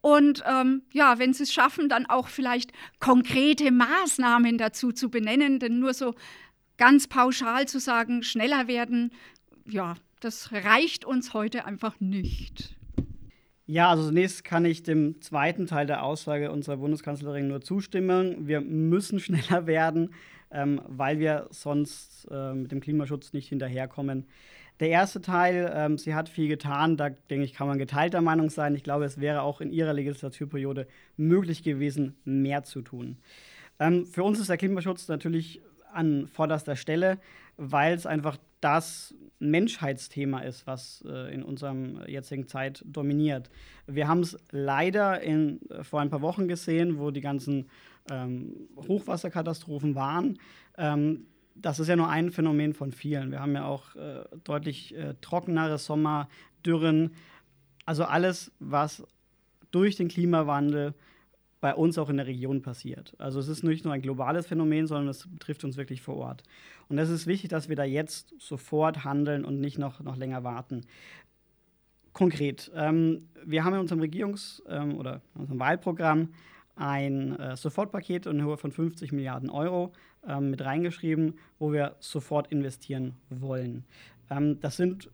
Und 0.00 0.42
ähm, 0.46 0.84
ja, 0.92 1.18
wenn 1.18 1.34
Sie 1.34 1.42
es 1.42 1.52
schaffen, 1.52 1.90
dann 1.90 2.06
auch 2.06 2.28
vielleicht 2.28 2.72
konkrete 2.98 3.70
Maßnahmen 3.72 4.56
dazu 4.56 4.90
zu 4.92 5.10
benennen, 5.10 5.58
denn 5.58 5.80
nur 5.80 5.92
so 5.92 6.14
ganz 6.76 7.06
pauschal 7.06 7.66
zu 7.66 7.78
sagen, 7.78 8.22
schneller 8.22 8.68
werden, 8.68 9.12
ja, 9.66 9.94
das 10.20 10.52
reicht 10.52 11.04
uns 11.04 11.34
heute 11.34 11.64
einfach 11.64 12.00
nicht. 12.00 12.74
Ja, 13.66 13.90
also 13.90 14.06
zunächst 14.06 14.44
kann 14.44 14.64
ich 14.66 14.82
dem 14.82 15.20
zweiten 15.22 15.66
Teil 15.66 15.86
der 15.86 16.02
Aussage 16.02 16.50
unserer 16.50 16.76
Bundeskanzlerin 16.76 17.48
nur 17.48 17.62
zustimmen. 17.62 18.46
Wir 18.46 18.60
müssen 18.60 19.20
schneller 19.20 19.66
werden, 19.66 20.12
ähm, 20.50 20.80
weil 20.86 21.18
wir 21.18 21.48
sonst 21.50 22.26
äh, 22.30 22.52
mit 22.52 22.72
dem 22.72 22.80
Klimaschutz 22.80 23.32
nicht 23.32 23.48
hinterherkommen. 23.48 24.26
Der 24.80 24.88
erste 24.88 25.20
Teil, 25.20 25.72
ähm, 25.74 25.98
sie 25.98 26.14
hat 26.14 26.28
viel 26.28 26.48
getan, 26.48 26.96
da 26.96 27.10
denke 27.10 27.44
ich, 27.44 27.54
kann 27.54 27.68
man 27.68 27.78
geteilter 27.78 28.20
Meinung 28.20 28.50
sein. 28.50 28.74
Ich 28.74 28.82
glaube, 28.82 29.04
es 29.04 29.20
wäre 29.20 29.42
auch 29.42 29.60
in 29.60 29.70
ihrer 29.70 29.92
Legislaturperiode 29.92 30.88
möglich 31.16 31.62
gewesen, 31.62 32.16
mehr 32.24 32.64
zu 32.64 32.82
tun. 32.82 33.18
Ähm, 33.78 34.04
für 34.04 34.24
uns 34.24 34.40
ist 34.40 34.50
der 34.50 34.56
Klimaschutz 34.56 35.06
natürlich 35.08 35.62
an 35.94 36.28
vorderster 36.28 36.76
Stelle, 36.76 37.18
weil 37.56 37.94
es 37.94 38.06
einfach 38.06 38.36
das 38.60 39.14
Menschheitsthema 39.38 40.40
ist, 40.40 40.66
was 40.66 41.04
äh, 41.06 41.34
in 41.34 41.42
unserer 41.42 42.08
jetzigen 42.08 42.48
Zeit 42.48 42.82
dominiert. 42.86 43.50
Wir 43.86 44.08
haben 44.08 44.20
es 44.20 44.38
leider 44.50 45.20
in, 45.20 45.60
äh, 45.70 45.84
vor 45.84 46.00
ein 46.00 46.10
paar 46.10 46.22
Wochen 46.22 46.48
gesehen, 46.48 46.98
wo 46.98 47.10
die 47.10 47.20
ganzen 47.20 47.68
ähm, 48.10 48.68
Hochwasserkatastrophen 48.76 49.94
waren. 49.94 50.38
Ähm, 50.78 51.26
das 51.54 51.78
ist 51.78 51.88
ja 51.88 51.96
nur 51.96 52.08
ein 52.08 52.30
Phänomen 52.30 52.74
von 52.74 52.92
vielen. 52.92 53.30
Wir 53.30 53.40
haben 53.40 53.54
ja 53.54 53.66
auch 53.66 53.94
äh, 53.96 54.24
deutlich 54.44 54.94
äh, 54.96 55.14
trockenere 55.20 55.78
Sommer, 55.78 56.28
Dürren, 56.64 57.12
also 57.84 58.04
alles, 58.04 58.50
was 58.58 59.06
durch 59.70 59.96
den 59.96 60.08
Klimawandel 60.08 60.94
bei 61.64 61.74
uns 61.74 61.96
auch 61.96 62.10
in 62.10 62.18
der 62.18 62.26
Region 62.26 62.60
passiert. 62.60 63.14
Also 63.16 63.40
es 63.40 63.48
ist 63.48 63.62
nicht 63.62 63.86
nur 63.86 63.94
ein 63.94 64.02
globales 64.02 64.46
Phänomen, 64.46 64.86
sondern 64.86 65.08
es 65.08 65.26
betrifft 65.26 65.64
uns 65.64 65.78
wirklich 65.78 66.02
vor 66.02 66.16
Ort. 66.16 66.42
Und 66.90 66.98
es 66.98 67.08
ist 67.08 67.26
wichtig, 67.26 67.48
dass 67.48 67.70
wir 67.70 67.74
da 67.74 67.84
jetzt 67.84 68.34
sofort 68.38 69.02
handeln 69.02 69.46
und 69.46 69.62
nicht 69.62 69.78
noch, 69.78 70.00
noch 70.00 70.18
länger 70.18 70.44
warten. 70.44 70.82
Konkret, 72.12 72.70
ähm, 72.74 73.30
wir 73.46 73.64
haben 73.64 73.72
in 73.72 73.80
unserem 73.80 74.02
Regierungs- 74.02 74.60
ähm, 74.68 74.98
oder 74.98 75.22
unserem 75.34 75.58
Wahlprogramm 75.58 76.34
ein 76.76 77.40
äh, 77.40 77.56
Sofortpaket 77.56 78.26
in 78.26 78.42
Höhe 78.42 78.58
von 78.58 78.70
50 78.70 79.12
Milliarden 79.12 79.48
Euro 79.48 79.94
ähm, 80.28 80.50
mit 80.50 80.60
reingeschrieben, 80.60 81.38
wo 81.58 81.72
wir 81.72 81.96
sofort 81.98 82.52
investieren 82.52 83.14
wollen. 83.30 83.86
Ähm, 84.28 84.60
das 84.60 84.76
sind 84.76 85.08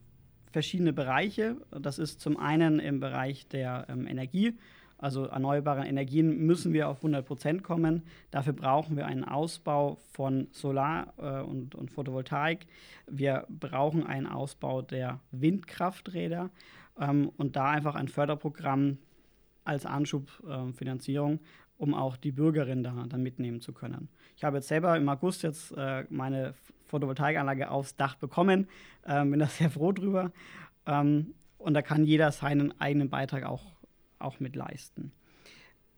verschiedene 0.51 0.93
Bereiche. 0.93 1.59
Das 1.71 2.01
ist 2.01 2.21
zum 2.21 2.37
einen 2.37 2.81
im 2.81 2.99
Bereich 2.99 3.47
der 3.47 3.87
ähm, 3.89 4.09
Energie 4.09 4.59
also 5.01 5.25
erneuerbare 5.25 5.87
Energien, 5.87 6.47
müssen 6.47 6.73
wir 6.73 6.89
auf 6.89 6.99
100 6.99 7.25
Prozent 7.27 7.63
kommen. 7.63 8.03
Dafür 8.31 8.53
brauchen 8.53 8.97
wir 8.97 9.07
einen 9.07 9.25
Ausbau 9.25 9.99
von 10.13 10.49
Solar 10.53 11.15
äh, 11.19 11.41
und, 11.41 11.75
und, 11.75 11.91
Photovoltaik. 11.91 12.67
Wir 13.07 13.47
brauchen 13.49 14.07
einen 14.07 14.27
Ausbau 14.27 14.83
der 14.83 15.21
Windkrafträder 15.31 16.51
ähm, 17.01 17.31
und 17.37 17.57
da 17.57 17.71
einfach 17.71 17.95
ein 17.95 18.09
Förderprogramm 18.09 18.99
als 19.65 19.87
Anschubfinanzierung, 19.87 21.35
äh, 21.35 21.39
um 21.79 21.95
auch 21.95 22.17
die 22.17 22.33
Bürgerinnen 22.33 22.83
da, 22.83 23.07
da 23.09 23.17
mitnehmen 23.17 23.61
zu 23.61 23.73
können. 23.73 24.09
Ich 24.37 24.45
habe 24.45 24.59
jetzt 24.59 24.69
selber 24.69 24.97
im 24.97 25.09
August 25.09 25.43
jetzt 25.43 25.73
äh, 25.77 26.05
meine 26.11 26.55
Photovoltaikanlage 26.89 27.71
aufs 27.71 27.97
Dach 27.97 28.17
bekommen, 28.17 28.69
ähm, 29.07 29.31
bin 29.31 29.41
da 29.41 29.47
sehr 29.47 29.71
froh 29.71 29.93
drüber. 29.93 30.31
Ähm, 30.87 31.35
und 31.57 31.75
da 31.75 31.83
kann 31.83 32.05
jeder 32.05 32.33
seinen 32.33 32.79
eigenen 32.81 33.11
Beitrag 33.11 33.45
auch 33.45 33.80
auch 34.21 34.41
mit 34.41 34.57
leisten. 34.57 35.13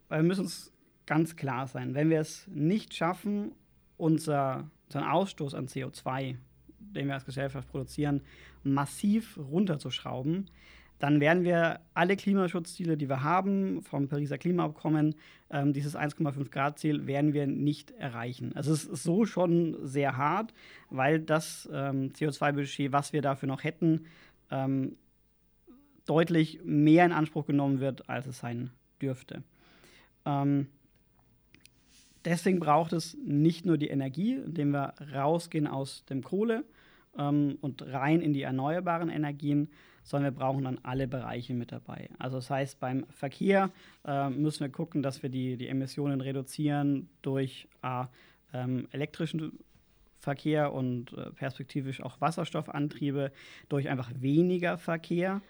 Weil 0.09 0.21
wir 0.23 0.29
müssen 0.29 0.43
uns 0.43 0.73
ganz 1.07 1.37
klar 1.37 1.67
sein, 1.67 1.95
wenn 1.95 2.11
wir 2.11 2.21
es 2.21 2.47
nicht 2.49 2.95
schaffen, 2.95 3.53
unser, 3.97 4.71
unseren 4.87 5.05
Ausstoß 5.05 5.55
an 5.55 5.67
CO2, 5.67 6.37
den 6.79 7.07
wir 7.07 7.15
als 7.15 7.25
Gesellschaft 7.25 7.69
produzieren, 7.69 8.23
massiv 8.63 9.39
runterzuschrauben, 9.39 10.51
dann 10.99 11.19
werden 11.19 11.43
wir 11.43 11.81
alle 11.95 12.17
Klimaschutzziele, 12.17 12.97
die 12.97 13.09
wir 13.09 13.25
haben, 13.25 13.83
vom 13.83 14.07
Pariser 14.07 14.39
Klimaabkommen, 14.39 15.17
ähm, 15.51 15.73
dieses 15.73 15.97
1,5 15.97 16.49
Grad 16.51 16.79
Ziel, 16.79 17.09
werden 17.09 17.33
wir 17.33 17.49
nicht 17.49 17.91
erreichen. 17.91 18.53
Es 18.55 18.69
ist 18.69 18.85
so 18.85 19.25
schon 19.25 19.77
sehr 19.83 20.17
hart, 20.17 20.55
weil 20.91 21.19
das 21.19 21.69
ähm, 21.73 22.13
CO2-Budget, 22.13 22.93
was 22.93 23.13
wir 23.13 23.21
dafür 23.21 23.49
noch 23.49 23.65
hätten, 23.65 24.05
ähm, 24.53 24.97
deutlich 26.07 26.61
mehr 26.65 27.05
in 27.05 27.13
Anspruch 27.13 27.47
genommen 27.47 27.81
wird, 27.81 28.09
als 28.09 28.27
es 28.27 28.39
sein 28.39 28.71
dürfte. 29.01 29.43
Ähm, 30.25 30.67
deswegen 32.25 32.61
braucht 32.61 32.93
es 32.93 33.17
nicht 33.25 33.67
nur 33.67 33.79
die 33.79 33.89
Energie, 33.89 34.35
indem 34.35 34.73
wir 34.73 34.95
rausgehen 35.15 35.67
aus 35.67 36.05
dem 36.07 36.23
Kohle 36.23 36.65
ähm, 37.17 37.59
und 37.61 37.83
rein 37.83 38.21
in 38.21 38.33
die 38.33 38.43
erneuerbaren 38.43 39.09
Energien, 39.09 39.71
sondern 40.05 40.35
wir 40.35 40.39
brauchen 40.39 40.65
dann 40.65 40.81
alle 40.83 41.07
Bereiche 41.07 41.55
mit 41.55 41.71
dabei. 41.71 42.11
Also 42.19 42.37
das 42.37 42.51
heißt, 42.51 42.81
beim 42.81 43.07
Verkehr 43.11 43.71
äh, 44.05 44.31
müssen 44.31 44.61
wir 44.61 44.69
gucken, 44.71 45.03
dass 45.03 45.23
wir 45.23 45.31
die, 45.31 45.57
die 45.57 45.69
Emissionen 45.69 46.21
reduzieren 46.21 47.09
durch 47.23 47.69
äh, 47.83 48.05
elektrischen 48.91 49.59
Verkehr 50.19 50.73
und 50.73 51.13
äh, 51.15 51.31
perspektivisch 51.31 52.01
auch 52.01 52.21
Wasserstoffantriebe, 52.21 53.33
durch 53.69 53.89
einfach 53.89 54.11
weniger 54.15 54.79
Verkehr. 54.79 55.43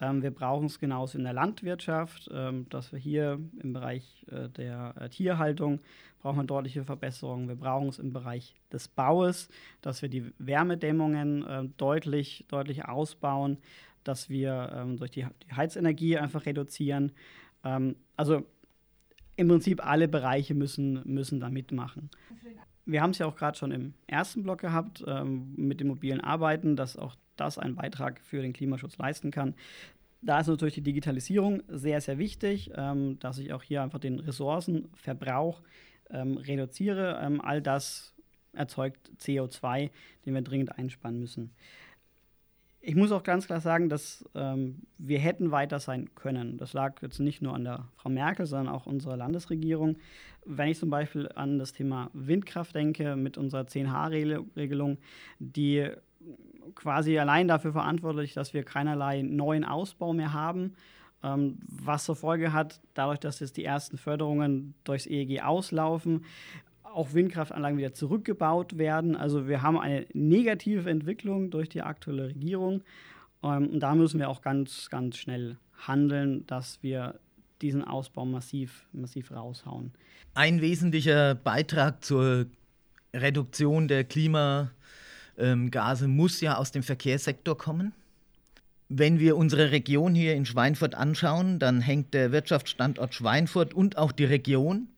Ähm, 0.00 0.22
wir 0.22 0.30
brauchen 0.30 0.66
es 0.66 0.78
genauso 0.78 1.18
in 1.18 1.24
der 1.24 1.32
Landwirtschaft, 1.32 2.30
ähm, 2.32 2.68
dass 2.68 2.92
wir 2.92 2.98
hier 2.98 3.40
im 3.60 3.72
Bereich 3.72 4.24
äh, 4.30 4.48
der 4.48 4.94
äh, 5.00 5.08
Tierhaltung 5.08 5.80
brauchen 6.20 6.38
wir 6.38 6.44
deutliche 6.44 6.84
Verbesserungen. 6.84 7.48
Wir 7.48 7.56
brauchen 7.56 7.88
es 7.88 7.98
im 7.98 8.12
Bereich 8.12 8.54
des 8.72 8.88
Baues, 8.88 9.48
dass 9.82 10.02
wir 10.02 10.08
die 10.08 10.32
Wärmedämmungen 10.38 11.46
äh, 11.46 11.64
deutlich, 11.76 12.44
deutlich 12.48 12.84
ausbauen, 12.86 13.58
dass 14.04 14.28
wir 14.28 14.72
ähm, 14.74 14.96
durch 14.96 15.10
die, 15.10 15.26
die, 15.44 15.54
Heizenergie 15.54 16.18
einfach 16.18 16.46
reduzieren. 16.46 17.12
Ähm, 17.64 17.96
also 18.16 18.42
im 19.36 19.48
Prinzip 19.48 19.84
alle 19.84 20.08
Bereiche 20.08 20.54
müssen, 20.54 21.02
müssen 21.04 21.38
da 21.38 21.48
mitmachen. 21.48 22.10
Wir 22.88 23.02
haben 23.02 23.10
es 23.10 23.18
ja 23.18 23.26
auch 23.26 23.36
gerade 23.36 23.58
schon 23.58 23.70
im 23.70 23.92
ersten 24.06 24.42
Block 24.42 24.60
gehabt 24.60 25.04
ähm, 25.06 25.52
mit 25.56 25.78
dem 25.78 25.88
mobilen 25.88 26.22
Arbeiten, 26.22 26.74
dass 26.74 26.96
auch 26.96 27.16
das 27.36 27.58
einen 27.58 27.74
Beitrag 27.74 28.18
für 28.22 28.40
den 28.40 28.54
Klimaschutz 28.54 28.96
leisten 28.96 29.30
kann. 29.30 29.54
Da 30.22 30.40
ist 30.40 30.46
natürlich 30.46 30.74
die 30.74 30.80
Digitalisierung 30.80 31.62
sehr, 31.68 32.00
sehr 32.00 32.16
wichtig, 32.16 32.70
ähm, 32.74 33.18
dass 33.20 33.38
ich 33.38 33.52
auch 33.52 33.62
hier 33.62 33.82
einfach 33.82 33.98
den 33.98 34.18
Ressourcenverbrauch 34.18 35.60
ähm, 36.08 36.38
reduziere. 36.38 37.20
Ähm, 37.22 37.42
all 37.42 37.60
das 37.60 38.14
erzeugt 38.54 39.10
CO2, 39.20 39.90
den 40.24 40.34
wir 40.34 40.40
dringend 40.40 40.78
einsparen 40.78 41.20
müssen. 41.20 41.50
Ich 42.80 42.94
muss 42.94 43.10
auch 43.10 43.24
ganz 43.24 43.46
klar 43.46 43.60
sagen, 43.60 43.88
dass 43.88 44.24
ähm, 44.34 44.82
wir 44.98 45.18
hätten 45.18 45.50
weiter 45.50 45.80
sein 45.80 46.14
können. 46.14 46.58
Das 46.58 46.72
lag 46.72 47.02
jetzt 47.02 47.18
nicht 47.18 47.42
nur 47.42 47.54
an 47.54 47.64
der 47.64 47.88
Frau 47.96 48.08
Merkel, 48.08 48.46
sondern 48.46 48.72
auch 48.72 48.86
unserer 48.86 49.16
Landesregierung. 49.16 49.96
Wenn 50.44 50.68
ich 50.68 50.78
zum 50.78 50.88
Beispiel 50.88 51.28
an 51.34 51.58
das 51.58 51.72
Thema 51.72 52.10
Windkraft 52.12 52.74
denke, 52.74 53.16
mit 53.16 53.36
unserer 53.36 53.62
10H-Regelung, 53.62 54.98
die 55.40 55.90
quasi 56.74 57.18
allein 57.18 57.48
dafür 57.48 57.72
verantwortlich, 57.72 58.34
dass 58.34 58.54
wir 58.54 58.62
keinerlei 58.62 59.22
neuen 59.22 59.64
Ausbau 59.64 60.12
mehr 60.12 60.32
haben. 60.32 60.74
Ähm, 61.22 61.58
was 61.66 62.04
zur 62.04 62.14
Folge 62.14 62.52
hat, 62.52 62.80
dadurch, 62.94 63.18
dass 63.18 63.40
jetzt 63.40 63.56
die 63.56 63.64
ersten 63.64 63.98
Förderungen 63.98 64.74
durchs 64.84 65.06
EEG 65.06 65.42
auslaufen, 65.42 66.24
auch 66.98 67.14
Windkraftanlagen 67.14 67.78
wieder 67.78 67.94
zurückgebaut 67.94 68.76
werden. 68.76 69.14
Also 69.14 69.46
wir 69.46 69.62
haben 69.62 69.78
eine 69.78 70.04
negative 70.12 70.90
Entwicklung 70.90 71.50
durch 71.50 71.68
die 71.68 71.80
aktuelle 71.80 72.26
Regierung. 72.26 72.82
Ähm, 73.42 73.68
und 73.70 73.80
da 73.80 73.94
müssen 73.94 74.18
wir 74.18 74.28
auch 74.28 74.42
ganz, 74.42 74.90
ganz 74.90 75.16
schnell 75.16 75.56
handeln, 75.86 76.44
dass 76.46 76.82
wir 76.82 77.14
diesen 77.62 77.84
Ausbau 77.84 78.24
massiv, 78.24 78.86
massiv 78.92 79.30
raushauen. 79.30 79.92
Ein 80.34 80.60
wesentlicher 80.60 81.36
Beitrag 81.36 82.04
zur 82.04 82.46
Reduktion 83.14 83.88
der 83.88 84.04
Klima- 84.04 84.70
ähm, 85.38 85.70
Gase 85.70 86.08
muss 86.08 86.40
ja 86.40 86.56
aus 86.56 86.72
dem 86.72 86.82
Verkehrssektor 86.82 87.56
kommen. 87.56 87.92
Wenn 88.88 89.20
wir 89.20 89.36
unsere 89.36 89.70
Region 89.70 90.16
hier 90.16 90.34
in 90.34 90.46
Schweinfurt 90.46 90.96
anschauen, 90.96 91.60
dann 91.60 91.80
hängt 91.80 92.12
der 92.12 92.32
Wirtschaftsstandort 92.32 93.14
Schweinfurt 93.14 93.72
und 93.72 93.98
auch 93.98 94.10
die 94.10 94.24
Region 94.24 94.88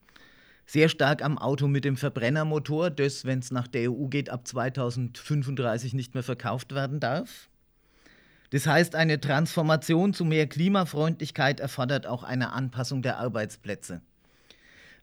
sehr 0.71 0.89
stark 0.89 1.25
am 1.25 1.37
Auto 1.37 1.67
mit 1.67 1.85
dem 1.85 1.97
Verbrennermotor, 1.97 2.91
das, 2.91 3.25
wenn 3.25 3.41
es 3.41 3.51
nach 3.51 3.67
der 3.67 3.91
EU 3.91 4.07
geht, 4.07 4.31
ab 4.31 4.47
2035 4.47 5.95
nicht 5.95 6.15
mehr 6.15 6.23
verkauft 6.23 6.73
werden 6.73 7.01
darf. 7.01 7.49
Das 8.51 8.69
heißt, 8.69 8.95
eine 8.95 9.21
Transformation 9.21 10.15
zu 10.15 10.25
mehr 10.25 10.47
Klimafreundlichkeit 10.47 11.59
erfordert 11.59 12.07
auch 12.07 12.23
eine 12.23 12.53
Anpassung 12.53 13.03
der 13.03 13.19
Arbeitsplätze. 13.19 14.01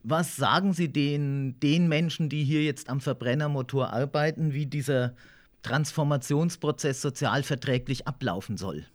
Was 0.03 0.37
sagen 0.37 0.71
Sie 0.71 0.87
den, 0.87 1.59
den 1.59 1.89
Menschen, 1.89 2.29
die 2.29 2.45
hier 2.45 2.63
jetzt 2.63 2.89
am 2.89 3.01
Verbrennermotor 3.01 3.91
arbeiten, 3.91 4.53
wie 4.53 4.67
dieser 4.67 5.15
Transformationsprozess 5.63 7.01
sozialverträglich 7.01 8.07
ablaufen 8.07 8.55
soll? 8.55 8.85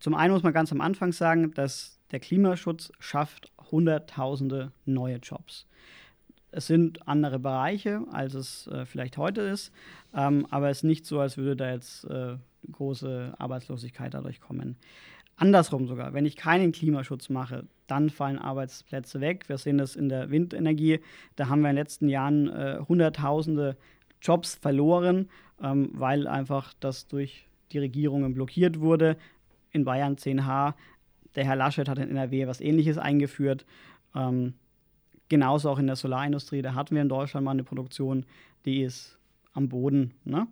Zum 0.00 0.14
einen 0.14 0.32
muss 0.32 0.42
man 0.42 0.54
ganz 0.54 0.72
am 0.72 0.80
Anfang 0.80 1.12
sagen, 1.12 1.52
dass 1.52 1.93
der 2.10 2.20
Klimaschutz 2.20 2.92
schafft 2.98 3.50
Hunderttausende 3.70 4.72
neue 4.84 5.16
Jobs. 5.16 5.66
Es 6.50 6.68
sind 6.68 7.08
andere 7.08 7.40
Bereiche, 7.40 8.02
als 8.12 8.34
es 8.34 8.68
äh, 8.68 8.86
vielleicht 8.86 9.16
heute 9.16 9.40
ist, 9.40 9.72
ähm, 10.14 10.46
aber 10.50 10.70
es 10.70 10.78
ist 10.78 10.84
nicht 10.84 11.06
so, 11.06 11.18
als 11.18 11.36
würde 11.36 11.56
da 11.56 11.72
jetzt 11.72 12.04
äh, 12.04 12.36
große 12.70 13.34
Arbeitslosigkeit 13.38 14.14
dadurch 14.14 14.40
kommen. 14.40 14.76
Andersrum 15.36 15.88
sogar, 15.88 16.12
wenn 16.12 16.26
ich 16.26 16.36
keinen 16.36 16.70
Klimaschutz 16.70 17.28
mache, 17.28 17.66
dann 17.88 18.08
fallen 18.08 18.38
Arbeitsplätze 18.38 19.20
weg. 19.20 19.48
Wir 19.48 19.58
sehen 19.58 19.78
das 19.78 19.96
in 19.96 20.08
der 20.08 20.30
Windenergie. 20.30 21.00
Da 21.34 21.48
haben 21.48 21.62
wir 21.62 21.70
in 21.70 21.76
den 21.76 21.82
letzten 21.82 22.08
Jahren 22.08 22.48
äh, 22.48 22.78
Hunderttausende 22.88 23.76
Jobs 24.22 24.54
verloren, 24.54 25.28
ähm, 25.60 25.90
weil 25.92 26.28
einfach 26.28 26.72
das 26.78 27.08
durch 27.08 27.46
die 27.72 27.78
Regierungen 27.78 28.34
blockiert 28.34 28.80
wurde. 28.80 29.16
In 29.72 29.84
Bayern 29.84 30.14
10H, 30.14 30.74
der 31.34 31.44
Herr 31.44 31.56
Laschet 31.56 31.88
hat 31.88 31.98
in 31.98 32.10
NRW 32.10 32.46
was 32.46 32.60
Ähnliches 32.60 32.98
eingeführt. 32.98 33.66
Ähm, 34.14 34.54
genauso 35.28 35.70
auch 35.70 35.78
in 35.78 35.86
der 35.86 35.96
Solarindustrie. 35.96 36.62
Da 36.62 36.74
hatten 36.74 36.94
wir 36.94 37.02
in 37.02 37.08
Deutschland 37.08 37.44
mal 37.44 37.52
eine 37.52 37.64
Produktion, 37.64 38.24
die 38.64 38.82
ist 38.82 39.18
am 39.52 39.68
Boden. 39.68 40.12
Ne? 40.24 40.46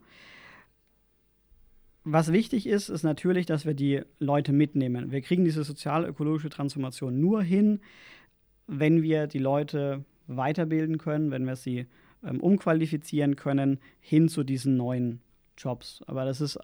Was 2.05 2.33
wichtig 2.33 2.67
ist, 2.67 2.89
ist 2.89 3.05
natürlich, 3.05 3.47
dass 3.47 3.65
wir 3.65 3.75
die 3.75 4.03
Leute 4.19 4.53
mitnehmen. 4.53 5.13
Wir 5.13 5.21
kriegen 5.21 5.45
diese 5.45 5.63
sozial-ökologische 5.63 6.51
Transformation 6.51 7.21
nur 7.21 7.43
hin, 7.43 7.81
wenn 8.67 9.03
wir 9.03 9.27
die 9.27 9.39
Leute 9.39 10.05
weiterbilden 10.27 10.99
können, 10.99 11.31
wenn 11.31 11.47
wir 11.47 11.57
sie 11.57 11.87
ähm, 12.25 12.41
umqualifizieren 12.41 13.37
können 13.37 13.79
hin 14.01 14.29
zu 14.29 14.43
diesen 14.43 14.77
neuen 14.77 15.21
Jobs. 15.57 16.03
Aber 16.07 16.25
das 16.25 16.41
ist 16.41 16.59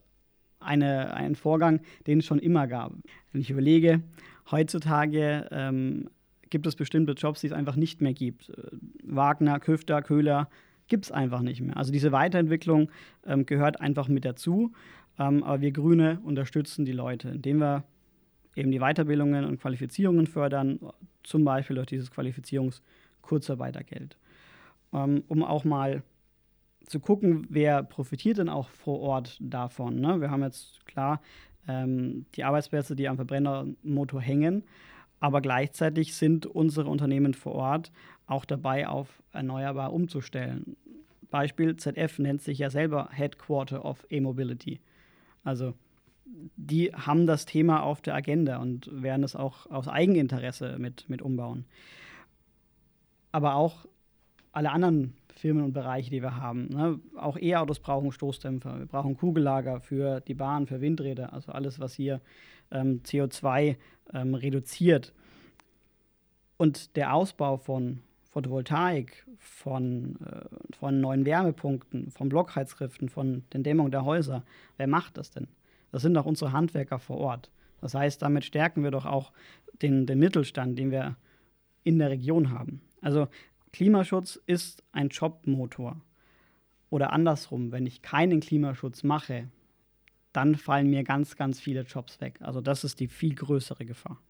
eine, 0.61 1.15
ein 1.15 1.35
Vorgang, 1.35 1.81
den 2.07 2.21
es 2.21 2.27
schon 2.27 2.39
immer 2.39 2.67
gab. 2.67 2.93
Wenn 3.33 3.41
ich 3.41 3.51
überlege, 3.51 4.03
heutzutage 4.51 5.47
ähm, 5.51 6.11
gibt 6.51 6.67
es 6.67 6.77
bestimmte 6.77 7.13
Jobs, 7.13 7.41
die 7.41 7.49
es 7.49 7.53
einfach 7.53 7.77
nicht 7.77 8.01
mehr 8.01 8.15
gibt. 8.15 8.51
Äh, 8.51 8.55
Wagner, 9.05 9.61
Küfter, 9.61 10.03
Köhler 10.03 10.49
gibt 10.89 11.05
es 11.05 11.13
einfach 11.13 11.43
nicht 11.43 11.61
mehr. 11.61 11.77
Also 11.77 11.93
diese 11.93 12.13
Weiterentwicklung 12.13 12.91
ähm, 13.27 13.47
gehört 13.47 13.81
einfach 13.81 14.09
mit 14.09 14.25
dazu. 14.25 14.73
Ähm, 15.19 15.43
aber 15.43 15.61
wir 15.61 15.73
Grüne 15.73 16.21
unterstützen 16.25 16.85
die 16.85 16.93
Leute, 16.93 17.29
indem 17.29 17.61
wir 17.61 17.85
eben 18.55 18.71
die 18.71 18.81
Weiterbildungen 18.81 19.45
und 19.45 19.61
Qualifizierungen 19.61 20.27
fördern, 20.27 20.81
zum 21.23 21.45
Beispiel 21.45 21.77
durch 21.77 21.87
dieses 21.87 22.11
Qualifizierungskurzarbeitergeld. 22.11 24.17
Ähm, 24.93 25.23
um 25.29 25.45
auch 25.45 25.65
mal 25.65 26.03
zu 26.89 27.01
gucken, 27.01 27.47
wer 27.51 27.83
profitiert 27.83 28.39
denn 28.39 28.49
auch 28.49 28.69
vor 28.71 29.01
Ort 29.01 29.37
davon. 29.41 30.01
Ne? 30.01 30.21
Wir 30.21 30.31
haben 30.31 30.43
jetzt 30.43 30.87
klar 30.87 31.21
ähm, 31.69 32.27
die 32.35 32.45
Arbeitsplätze, 32.45 32.97
die 32.97 33.09
am 33.09 33.17
Verbrennermotor 33.17 34.21
hängen, 34.21 34.65
aber 35.21 35.41
gleichzeitig 35.41 36.15
sind 36.15 36.47
unsere 36.47 36.89
Unternehmen 36.89 37.35
vor 37.35 37.55
Ort 37.55 37.93
auch 38.27 38.45
dabei, 38.45 38.89
auf 38.89 39.23
erneuerbar 39.33 39.93
umzustellen. 39.93 40.77
Beispiel 41.31 41.77
ZF 41.77 42.19
nennt 42.19 42.43
sich 42.43 42.59
ja 42.59 42.71
selber 42.71 43.11
Headquarter 43.13 43.85
of 43.85 44.07
E-Mobility. 44.11 44.81
Also 45.45 45.75
die 46.57 46.93
haben 46.93 47.27
das 47.27 47.45
Thema 47.47 47.83
auf 47.83 48.01
der 48.01 48.15
Agenda 48.15 48.59
und 48.59 48.91
werden 49.03 49.25
es 49.25 49.35
auch 49.35 49.67
aus 49.71 49.89
Eigeninteresse 49.89 50.79
mit, 50.79 51.09
mit 51.09 51.21
umbauen. 51.21 51.65
Aber 53.33 53.55
auch 53.55 53.87
alle 54.53 54.71
anderen 54.71 55.15
Firmen 55.39 55.65
und 55.65 55.73
Bereiche, 55.73 56.11
die 56.11 56.23
wir 56.23 56.37
haben. 56.37 56.69
Ne? 56.69 57.01
Auch 57.17 57.39
E-Autos 57.39 57.79
brauchen 57.79 58.13
Stoßdämpfer. 58.13 58.79
Wir 58.79 58.87
brauchen 58.87 59.17
Kugellager 59.17 59.81
für 59.81 60.21
die 60.21 60.35
Bahn, 60.35 60.67
für 60.67 60.81
Windräder, 60.81 61.33
also 61.33 61.53
alles, 61.53 61.79
was 61.79 61.95
hier 61.95 62.21
ähm, 62.71 63.01
CO2 63.05 63.77
ähm, 64.13 64.35
reduziert. 64.35 65.15
Und 66.57 66.97
der 66.97 67.15
Ausbau 67.15 67.57
von 67.57 68.01
Photovoltaik, 68.31 69.27
von, 69.39 70.17
äh, 70.27 70.75
von 70.77 71.01
neuen 71.01 71.25
Wärmepunkten, 71.25 72.11
von 72.11 72.29
Blockheizriften, 72.29 73.09
von 73.09 73.45
den 73.53 73.63
Dämmungen 73.63 73.93
der 73.93 74.05
Häuser. 74.05 74.43
Wer 74.77 74.89
macht 74.89 75.17
das 75.17 75.31
denn? 75.31 75.47
Das 75.93 76.03
sind 76.03 76.15
doch 76.15 76.27
unsere 76.27 76.53
Handwerker 76.53 76.99
vor 76.99 77.19
Ort. 77.19 77.51
Das 77.81 77.95
heißt, 77.95 78.21
damit 78.21 78.45
stärken 78.45 78.83
wir 78.83 78.91
doch 78.91 79.07
auch 79.07 79.33
den, 79.83 80.07
den 80.07 80.19
Mittelstand, 80.19 80.79
den 80.79 80.91
wir 80.91 81.17
in 81.85 81.99
der 82.01 82.11
Region 82.11 82.51
haben. 82.51 82.81
Also 83.01 83.29
Klimaschutz 83.79 84.35
ist 84.45 84.83
ein 84.91 85.09
Jobmotor. 85.09 86.01
Oder 86.91 87.13
andersrum, 87.13 87.71
wenn 87.71 87.87
ich 87.87 88.03
keinen 88.03 88.41
Klimaschutz 88.41 89.05
mache, 89.05 89.53
dann 90.33 90.57
fallen 90.57 90.91
mir 90.91 91.05
ganz, 91.05 91.37
ganz 91.37 91.61
viele 91.61 91.83
Jobs 91.83 92.21
weg. 92.21 92.41
Also 92.43 92.61
das 92.61 92.83
ist 92.83 92.99
die 92.99 93.07
viel 93.07 93.37
größere 93.37 93.87
Gefahr. 93.87 94.21